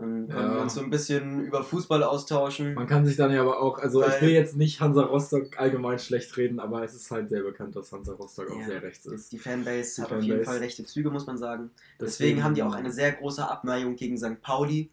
[0.00, 0.54] Dann konnten Ja.
[0.54, 2.74] wir uns so ein bisschen über Fußball austauschen.
[2.74, 5.58] Man kann sich dann ja aber auch, also ich Weil- will jetzt nicht Hansa Rostock
[5.60, 8.66] allgemein schlecht reden, aber es ist halt sehr bekannt, dass Hansa Rostock auch Ja.
[8.66, 9.30] sehr rechts ist.
[9.32, 10.50] Die Fanbase Die hat auf jeden Fanbase.
[10.50, 11.70] Fall rechte Züge, muss man sagen.
[12.00, 14.40] Deswegen, haben die auch eine sehr große Abneigung gegen St.
[14.40, 14.90] Pauli,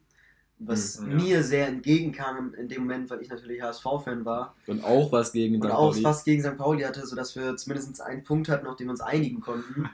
[0.59, 1.15] was Hm, ja.
[1.17, 5.55] mir sehr entgegenkam in dem Moment, weil ich natürlich HSV-Fan war Und auch was gegen
[5.55, 5.71] und St.
[5.71, 6.01] auch Pauli.
[6.01, 6.57] fast gegen St.
[6.57, 9.87] Pauli hatte, sodass wir zumindest einen Punkt hatten, auf den wir uns einigen konnten.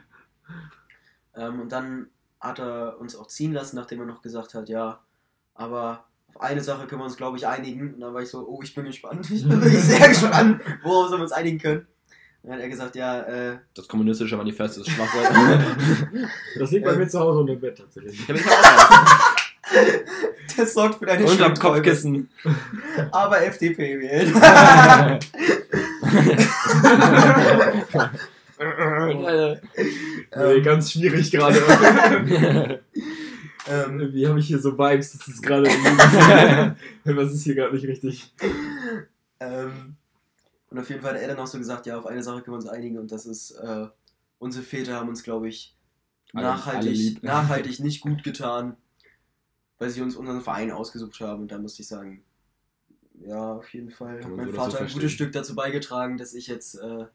[1.36, 2.08] ähm, und dann
[2.40, 5.00] hat er uns auch ziehen lassen, nachdem er noch gesagt hat, ja,
[5.54, 7.94] aber auf eine Sache können wir uns, glaube ich, einigen.
[7.94, 9.26] Und dann war ich so, oh, ich bin gespannt.
[9.30, 11.86] Ich bin wirklich sehr gespannt, worauf wir uns einigen können.
[12.42, 15.22] Und dann hat er gesagt, ja, äh, Das kommunistische Manifest ist Schwachsinn.
[16.58, 16.98] Das liegt bei Ähm.
[16.98, 18.20] mir zu Hause unter dem Bett tatsächlich.
[20.56, 21.76] Das sorgt für deine Unterm Schulträume.
[21.76, 22.28] Kopfkissen.
[23.12, 24.34] Aber FDP wählen.
[28.58, 29.56] Äh,
[30.36, 32.80] Nee, ganz schwierig gerade.
[33.68, 35.64] Ähm, Irgendwie habe ich hier so Vibes, das ist gerade.
[37.04, 38.34] Was ist hier gerade nicht richtig?
[39.40, 39.96] Ähm,
[40.70, 42.54] und auf jeden Fall hat er dann auch so gesagt, ja, auf eine Sache können
[42.54, 43.86] wir uns einigen und das ist, äh,
[44.38, 45.76] unsere Väter haben uns, glaube ich,
[46.32, 48.76] Alle- alle nachhaltig, nachhaltig nicht gut getan,
[49.78, 51.42] weil sie uns unseren Verein ausgesucht haben.
[51.42, 52.24] Und da musste ich sagen,
[53.20, 56.18] ja, auf jeden Fall hat mein so oder so Vater ein gutes Stück dazu beigetragen,
[56.18, 57.06] dass ich jetzt äh,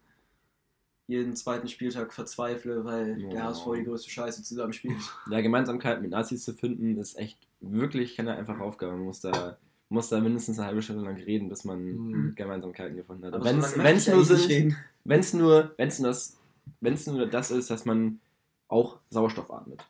[1.10, 3.50] jeden zweiten Spieltag verzweifle, weil der Oh.
[3.50, 4.96] HSV die größte Scheiße zusammenspielt.
[5.32, 8.94] Ja, Gemeinsamkeit mit Nazis zu finden, ist echt wirklich keine einfache Aufgabe.
[8.94, 9.58] Man muss da,
[9.90, 12.36] muss da mindestens eine halbe Stunde lang reden, bis man Mhm.
[12.36, 13.44] Gemeinsamkeiten gefunden hat.
[13.44, 13.60] Wenn
[13.98, 14.78] es nur sind, reden.
[15.04, 16.38] wenn es nur, wenn es nur das,
[16.80, 18.20] wenn es nur das ist, dass man
[18.68, 19.84] auch Sauerstoff atmet.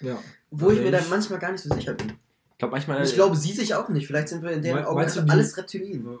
[0.00, 0.18] Ja.
[0.50, 1.02] Wo ich mir Mensch.
[1.02, 2.14] dann manchmal gar nicht so sicher bin.
[2.52, 3.04] Ich glaube manchmal.
[3.04, 4.06] Ich glaube, sie sich auch nicht.
[4.08, 4.98] Vielleicht sind wir in deren Augen
[5.30, 6.18] alles Reptilien.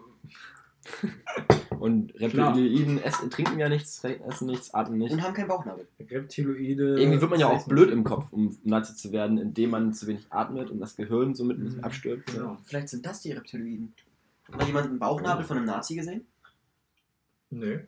[1.80, 2.48] und Klar.
[2.54, 5.12] Reptilien essen, trinken ja nichts, essen nichts, atmen nicht.
[5.12, 5.86] Und haben keinen Bauchnabel.
[6.00, 6.98] Reptiloide.
[7.00, 10.06] Irgendwie wird man ja auch blöd im Kopf, um Nazi zu werden, indem man zu
[10.06, 11.84] wenig atmet und das Gehirn somit ein bisschen Mhm.
[11.84, 12.32] abstirbt.
[12.32, 12.56] Genau.
[12.64, 13.92] Vielleicht sind das die Reptiloiden.
[14.44, 16.26] Hat mal jemand einen Bauchnabel von einem Nazi gesehen?
[17.50, 17.80] Nee,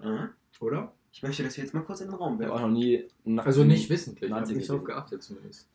[0.00, 0.30] Aha.
[0.60, 0.92] oder?
[1.12, 2.72] Ich möchte das jetzt mal kurz in den Raum Ich habe auch werfen.
[2.72, 3.04] noch nie.
[3.38, 4.86] Also nicht wissentlich, ich Nazi habe nicht drauf gesehen.
[4.96, 5.68] geachtet zumindest.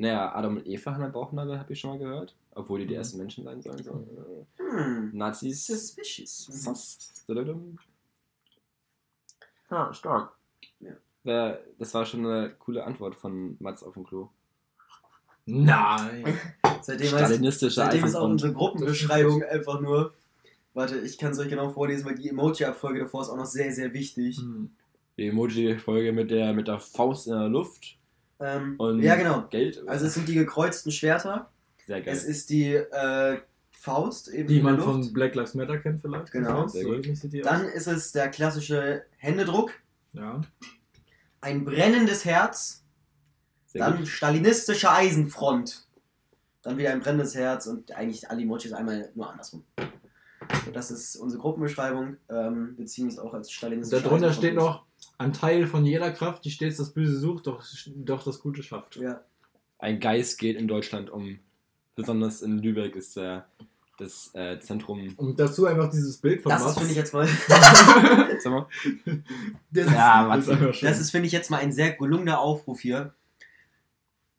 [0.00, 2.34] Naja, Adam und Eva haben einen Bauchnabel, habe ich schon mal gehört.
[2.54, 2.98] Obwohl die die Mhm.
[3.00, 3.84] ersten Menschen sein sollen.
[3.84, 4.46] So.
[4.56, 5.10] Hm.
[5.12, 5.66] Nazis.
[5.66, 6.46] Suspicious.
[6.46, 7.24] Sus-
[9.70, 10.32] Ja, stark.
[10.80, 10.92] Ja.
[11.24, 14.28] Ja, Das war schon eine coole Antwort von Mats auf dem Klo.
[15.44, 16.24] Nein.
[16.82, 20.14] Seitdem, heißt, Stalinistische seitdem ist auch unsere Gruppenbeschreibung einfach nur.
[20.72, 23.70] Warte, ich kann es euch genau vorlesen, weil die Emoji-Abfolge davor ist auch noch sehr,
[23.72, 24.38] sehr wichtig.
[24.38, 24.70] Hm.
[25.18, 27.98] Die Emoji-Folge mit der, mit der Faust in der Luft
[28.40, 29.46] Ähm, und ja, genau.
[29.50, 29.82] Geld.
[29.86, 31.50] Also es sind die gekreuzten Schwerter.
[31.86, 32.14] Sehr geil.
[32.14, 33.38] Es ist die äh,
[33.70, 35.04] Faust eben Die in der man Luft.
[35.04, 36.32] von Black Lives Matter kennt vielleicht.
[36.32, 36.66] Genau.
[36.68, 36.94] So
[37.42, 37.72] Dann aus.
[37.72, 39.72] ist es der klassische Händedruck.
[40.12, 40.40] Ja.
[41.40, 42.84] Ein brennendes Herz.
[43.66, 44.08] Sehr Dann gut.
[44.08, 45.86] stalinistische Eisenfront.
[46.62, 49.64] Dann wieder ein brennendes Herz und eigentlich alle Emojis einmal nur andersrum.
[50.74, 52.16] Das ist unsere Gruppenbeschreibung.
[52.28, 54.84] Ähm, wir ziehen es auch als stalinistische Darunter Eisenfront steht noch,
[55.18, 57.62] ein Teil von jeder Kraft, die stets das Böse sucht, doch,
[57.96, 58.96] doch das Gute schafft.
[58.96, 59.22] Ja.
[59.78, 61.38] Ein Geist geht in Deutschland um.
[61.94, 63.46] Besonders in Lübeck ist der,
[63.98, 65.12] das äh, Zentrum.
[65.16, 66.74] Und dazu einfach dieses Bild von Das Mats.
[66.78, 67.26] finde ich jetzt mal.
[68.38, 68.66] Sag mal.
[69.70, 70.76] Das Ja, das ist Mats.
[70.76, 70.88] schön.
[70.88, 73.14] Das ist, finde ich, jetzt mal ein sehr gelungener Aufruf hier.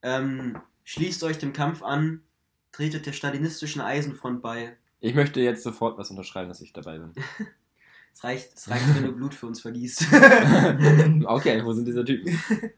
[0.02, 2.22] Ähm, schließt euch dem Kampf an,
[2.72, 4.76] tretet der stalinistischen Eisenfront bei.
[5.00, 7.14] Ich möchte jetzt sofort was unterschreiben, dass ich dabei bin.
[8.14, 10.06] Es reicht, es reicht, wenn du Blut für uns vergießt.
[11.26, 12.38] okay, wo sind diese Typen?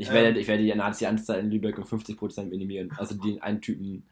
[0.00, 0.14] Ich Ähm.
[0.14, 2.92] werde, ich werde die Nazi-Anzahl in Lübeck um 50% minimieren.
[2.96, 4.04] Also den einen Typen.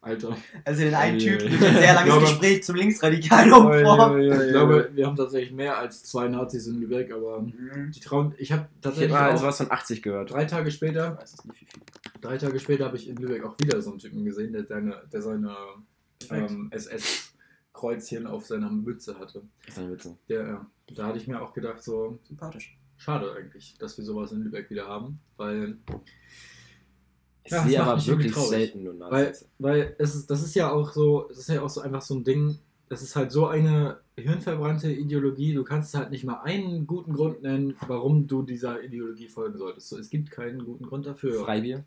[0.00, 0.36] Alter.
[0.64, 1.50] also den einen Ui, Typ ui.
[1.50, 4.16] mit ein sehr langes Ich glaube- Gespräch zum Linksradikalen vor.
[4.18, 7.90] Ich glaube, wir haben tatsächlich mehr als zwei Nazis in Lübeck, aber Mhm.
[7.92, 8.34] die trauen.
[8.38, 10.30] Ich habe Ich habe tatsächlich mal auch sowas von 80 gehört.
[10.32, 11.82] drei Tage später, weiß es nicht, wie viel.
[12.20, 15.02] drei Tage später habe ich in Lübeck auch wieder so einen Typen gesehen, der seine,
[15.12, 15.56] der seine
[16.30, 16.70] ähm,
[17.74, 19.42] SS-Kreuzchen auf seiner Mütze hatte.
[19.66, 20.16] Das ist eine Witze.
[20.28, 22.76] Der, ja, da hatte ich mir auch gedacht, so Sympathisch.
[22.96, 25.76] schade eigentlich, dass wir sowas in Lübeck wieder haben, weil
[27.44, 28.48] Ich Ja, sehe aber wirklich traurig.
[28.50, 29.48] selten nur Weil, Nazis.
[29.58, 32.14] weil es ist, das ist ja auch so, das ist ja auch so einfach so
[32.14, 32.58] ein Ding,
[32.88, 37.42] das ist halt so eine hirnverbrannte Ideologie, du kannst halt nicht mal einen guten Grund
[37.42, 39.88] nennen, warum du dieser Ideologie folgen solltest.
[39.88, 41.44] So, es gibt keinen guten Grund dafür.
[41.44, 41.84] Freibier?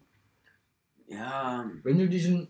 [1.07, 2.49] Ja, Wenn du diesen,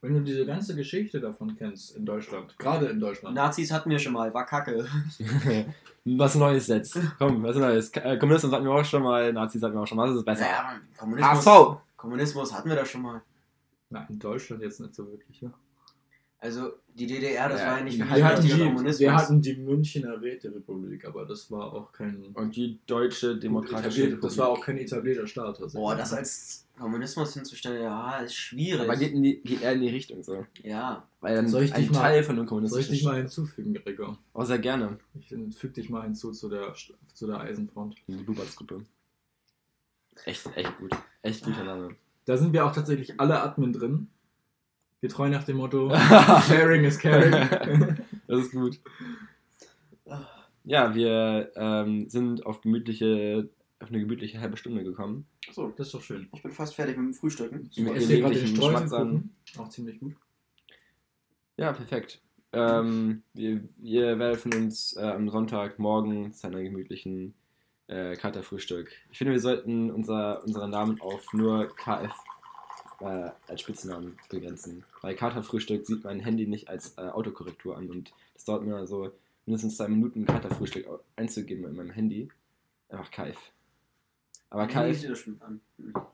[0.00, 3.98] wenn du diese ganze Geschichte davon kennst in Deutschland, gerade in Deutschland, Nazis hatten wir
[3.98, 4.86] schon mal, war kacke.
[6.04, 6.98] was Neues jetzt.
[7.18, 7.90] Komm, was Neues.
[7.90, 10.24] Äh, Kommunisten hatten wir auch schon mal, Nazis hatten wir auch schon mal, was ist
[10.24, 10.44] besser?
[10.44, 11.78] Naja, Kommunismus!
[11.96, 13.22] Kommunismus hatten wir da schon mal.
[13.90, 15.40] na, in Deutschland jetzt nicht so wirklich.
[15.40, 15.50] Ja.
[16.40, 18.98] Also die DDR, das Ja, war ja nicht wir hatten die, Kommunismus.
[19.00, 24.22] wir hatten die Münchner Räterepublik, aber das war auch kein Und die deutsche demokratische etabliert,
[24.22, 25.60] das war auch kein etablierter Staat.
[25.60, 25.76] Also.
[25.78, 28.82] Boah, das als Kommunismus hinzustellen, ja, ist schwierig.
[28.88, 30.46] Aber geht, in die, geht eher in die Richtung so.
[30.62, 33.04] ja, Weil dann Soll ich ein dich mal- Teil von dem Soll Kommunismus ich dich
[33.04, 34.16] mal hinzufügen, Gregor?
[34.32, 34.98] Oh, sehr gerne.
[35.18, 36.72] Ich füge dich mal hinzu zu der,
[37.14, 37.96] zu der Eisenfront.
[38.06, 38.84] Die Blubarts-Gruppe.
[40.24, 40.92] Echt, echt gut.
[41.22, 41.96] Echt guter Name.
[42.26, 44.08] Da sind wir auch tatsächlich alle Admin drin.
[45.00, 45.90] Getreu nach dem Motto
[46.48, 47.98] Sharing is caring.
[48.26, 48.78] Das ist gut.
[50.64, 53.48] Ja, wir ähm, sind auf gemütliche,
[53.80, 55.26] auf eine gemütliche halbe Stunde gekommen.
[55.50, 55.72] so.
[55.76, 56.28] das ist doch schön.
[56.34, 57.70] Ich bin fast fertig mit dem Frühstücken.
[57.70, 59.30] Ich esse hier gerade den Streuselkuchen.
[59.56, 60.14] Auch ziemlich gut.
[61.56, 62.20] Ja, perfekt.
[62.52, 67.34] Ähm, wir, wir werfen uns äh, am Sonntagmorgen zu einer gemütlichen
[67.86, 68.90] äh, Katerfrühstück.
[69.10, 72.12] Ich finde, wir sollten unser, unseren Namen auf nur KF
[73.00, 74.84] äh, als Spitznamen begrenzen.
[75.02, 79.10] Bei Katerfrühstück sieht mein Handy nicht als äh, Autokorrektur an und es dauert mir so
[79.46, 82.28] mindestens zwei Minuten Katerfrühstück einzugeben in meinem Handy.
[82.88, 83.38] Einfach KF.
[84.50, 85.02] Aber das.
[85.02, 85.60] Hm.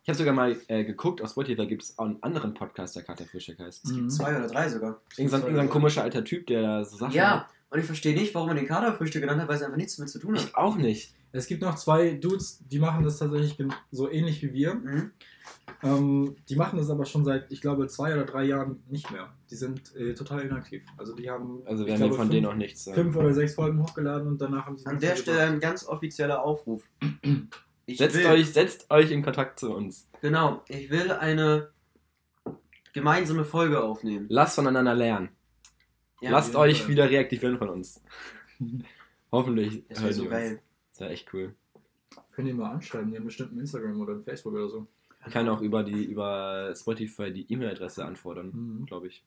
[0.03, 3.05] ich habe sogar mal äh, geguckt, auf Spotify gibt es auch einen anderen Podcast, der
[3.05, 3.87] Katerfrühstück heißt.
[3.87, 4.11] Mhm.
[4.11, 5.01] Zwei oder drei sogar.
[5.17, 8.49] Irgendein, irgendein komischer alter Typ, der da so Sachen Ja, und ich verstehe nicht, warum
[8.49, 10.45] er den Kaderfrühstück genannt hat, weil es einfach nichts damit zu tun hat.
[10.45, 11.15] Ich auch nicht.
[11.37, 13.57] Es gibt noch zwei Dudes, die machen das tatsächlich
[13.91, 14.75] so ähnlich wie wir.
[14.75, 15.11] Mhm.
[15.83, 19.33] Ähm, die machen das aber schon seit, ich glaube, zwei oder drei Jahren nicht mehr.
[19.51, 20.85] Die sind äh, total inaktiv.
[20.97, 22.85] Also die haben Also ich wir haben glaube, von fünf, denen auch nichts.
[22.85, 22.95] sagen.
[22.95, 26.43] fünf oder sechs Folgen hochgeladen und danach haben sie An der Stelle ein ganz offizieller
[26.43, 26.89] Aufruf.
[27.87, 30.09] Ich Setzt will, euch, setzt euch in Kontakt zu uns.
[30.23, 31.69] Genau, ich will eine
[32.95, 34.25] gemeinsame Folge aufnehmen.
[34.31, 35.29] Lasst voneinander lernen.
[36.23, 38.01] Ja, Lasst euch wieder reaktivieren von uns.
[39.31, 40.53] Hoffentlich Das wäre hören so geil.
[40.53, 40.61] uns.
[40.95, 41.55] Das wäre echt cool.
[42.33, 44.87] Könnt ihr mal anschreiben, die haben bestimmt ein Instagram oder ein Facebook oder so.
[45.27, 48.87] Ich kann auch über die über Spotify die E-Mail-Adresse anfordern, Mhm.
[48.87, 49.25] glaube ich.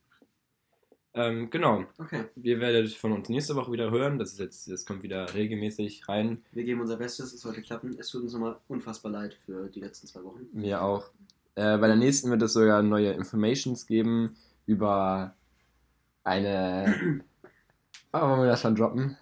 [1.13, 1.83] Ähm, genau.
[1.97, 4.17] Okay, Ihr werdet von uns nächste Woche wieder hören.
[4.19, 6.43] Das ist jetzt, das kommt wieder regelmäßig rein.
[6.53, 7.97] wir geben unser Bestes, es sollte klappen.
[7.99, 10.47] Es tut uns nochmal unfassbar leid für die letzten zwei Wochen.
[10.53, 11.09] Mir auch.
[11.55, 15.35] Äh, bei der nächsten wird es sogar neue Informations geben über
[16.23, 17.23] eine.
[18.11, 19.17] Aber wollen wir das schon droppen?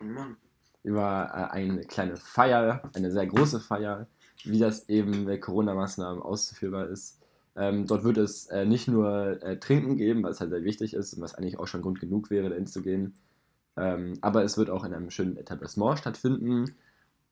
[0.00, 0.36] Oh Mann.
[0.82, 4.06] Über äh, eine kleine Feier, eine sehr große Feier,
[4.44, 7.18] wie das eben mit Corona-Maßnahmen auszuführbar ist.
[7.54, 11.14] Ähm, dort wird es äh, nicht nur äh, Trinken geben, was halt sehr wichtig ist
[11.14, 13.14] und was eigentlich auch schon Grund genug wäre, dahin zu gehen.
[13.76, 16.74] Ähm, aber es wird auch in einem schönen Etablissement stattfinden.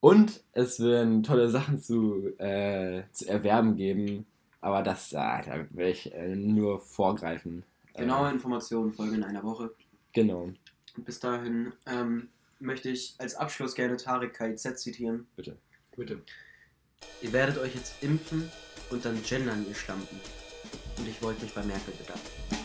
[0.01, 4.27] Und es werden tolle Sachen zu, äh, zu erwerben geben.
[4.61, 7.65] Aber das, äh, da will ich äh, nur vorgreifen.
[7.97, 9.71] Genaue Äh, Informationen folgen in einer Woche.
[10.13, 10.51] genau,
[10.97, 12.29] bis dahin ähm,
[12.61, 15.27] möchte ich als Abschluss gerne Tarek KIZ zitieren.
[15.37, 15.59] bitte.
[15.97, 16.23] Bitte.
[17.23, 18.51] Ihr werdet euch jetzt impfen
[18.91, 20.21] und dann gendern, ihr Schlampen.
[20.97, 22.60] Und ich wollte mich bei Merkel bedanken.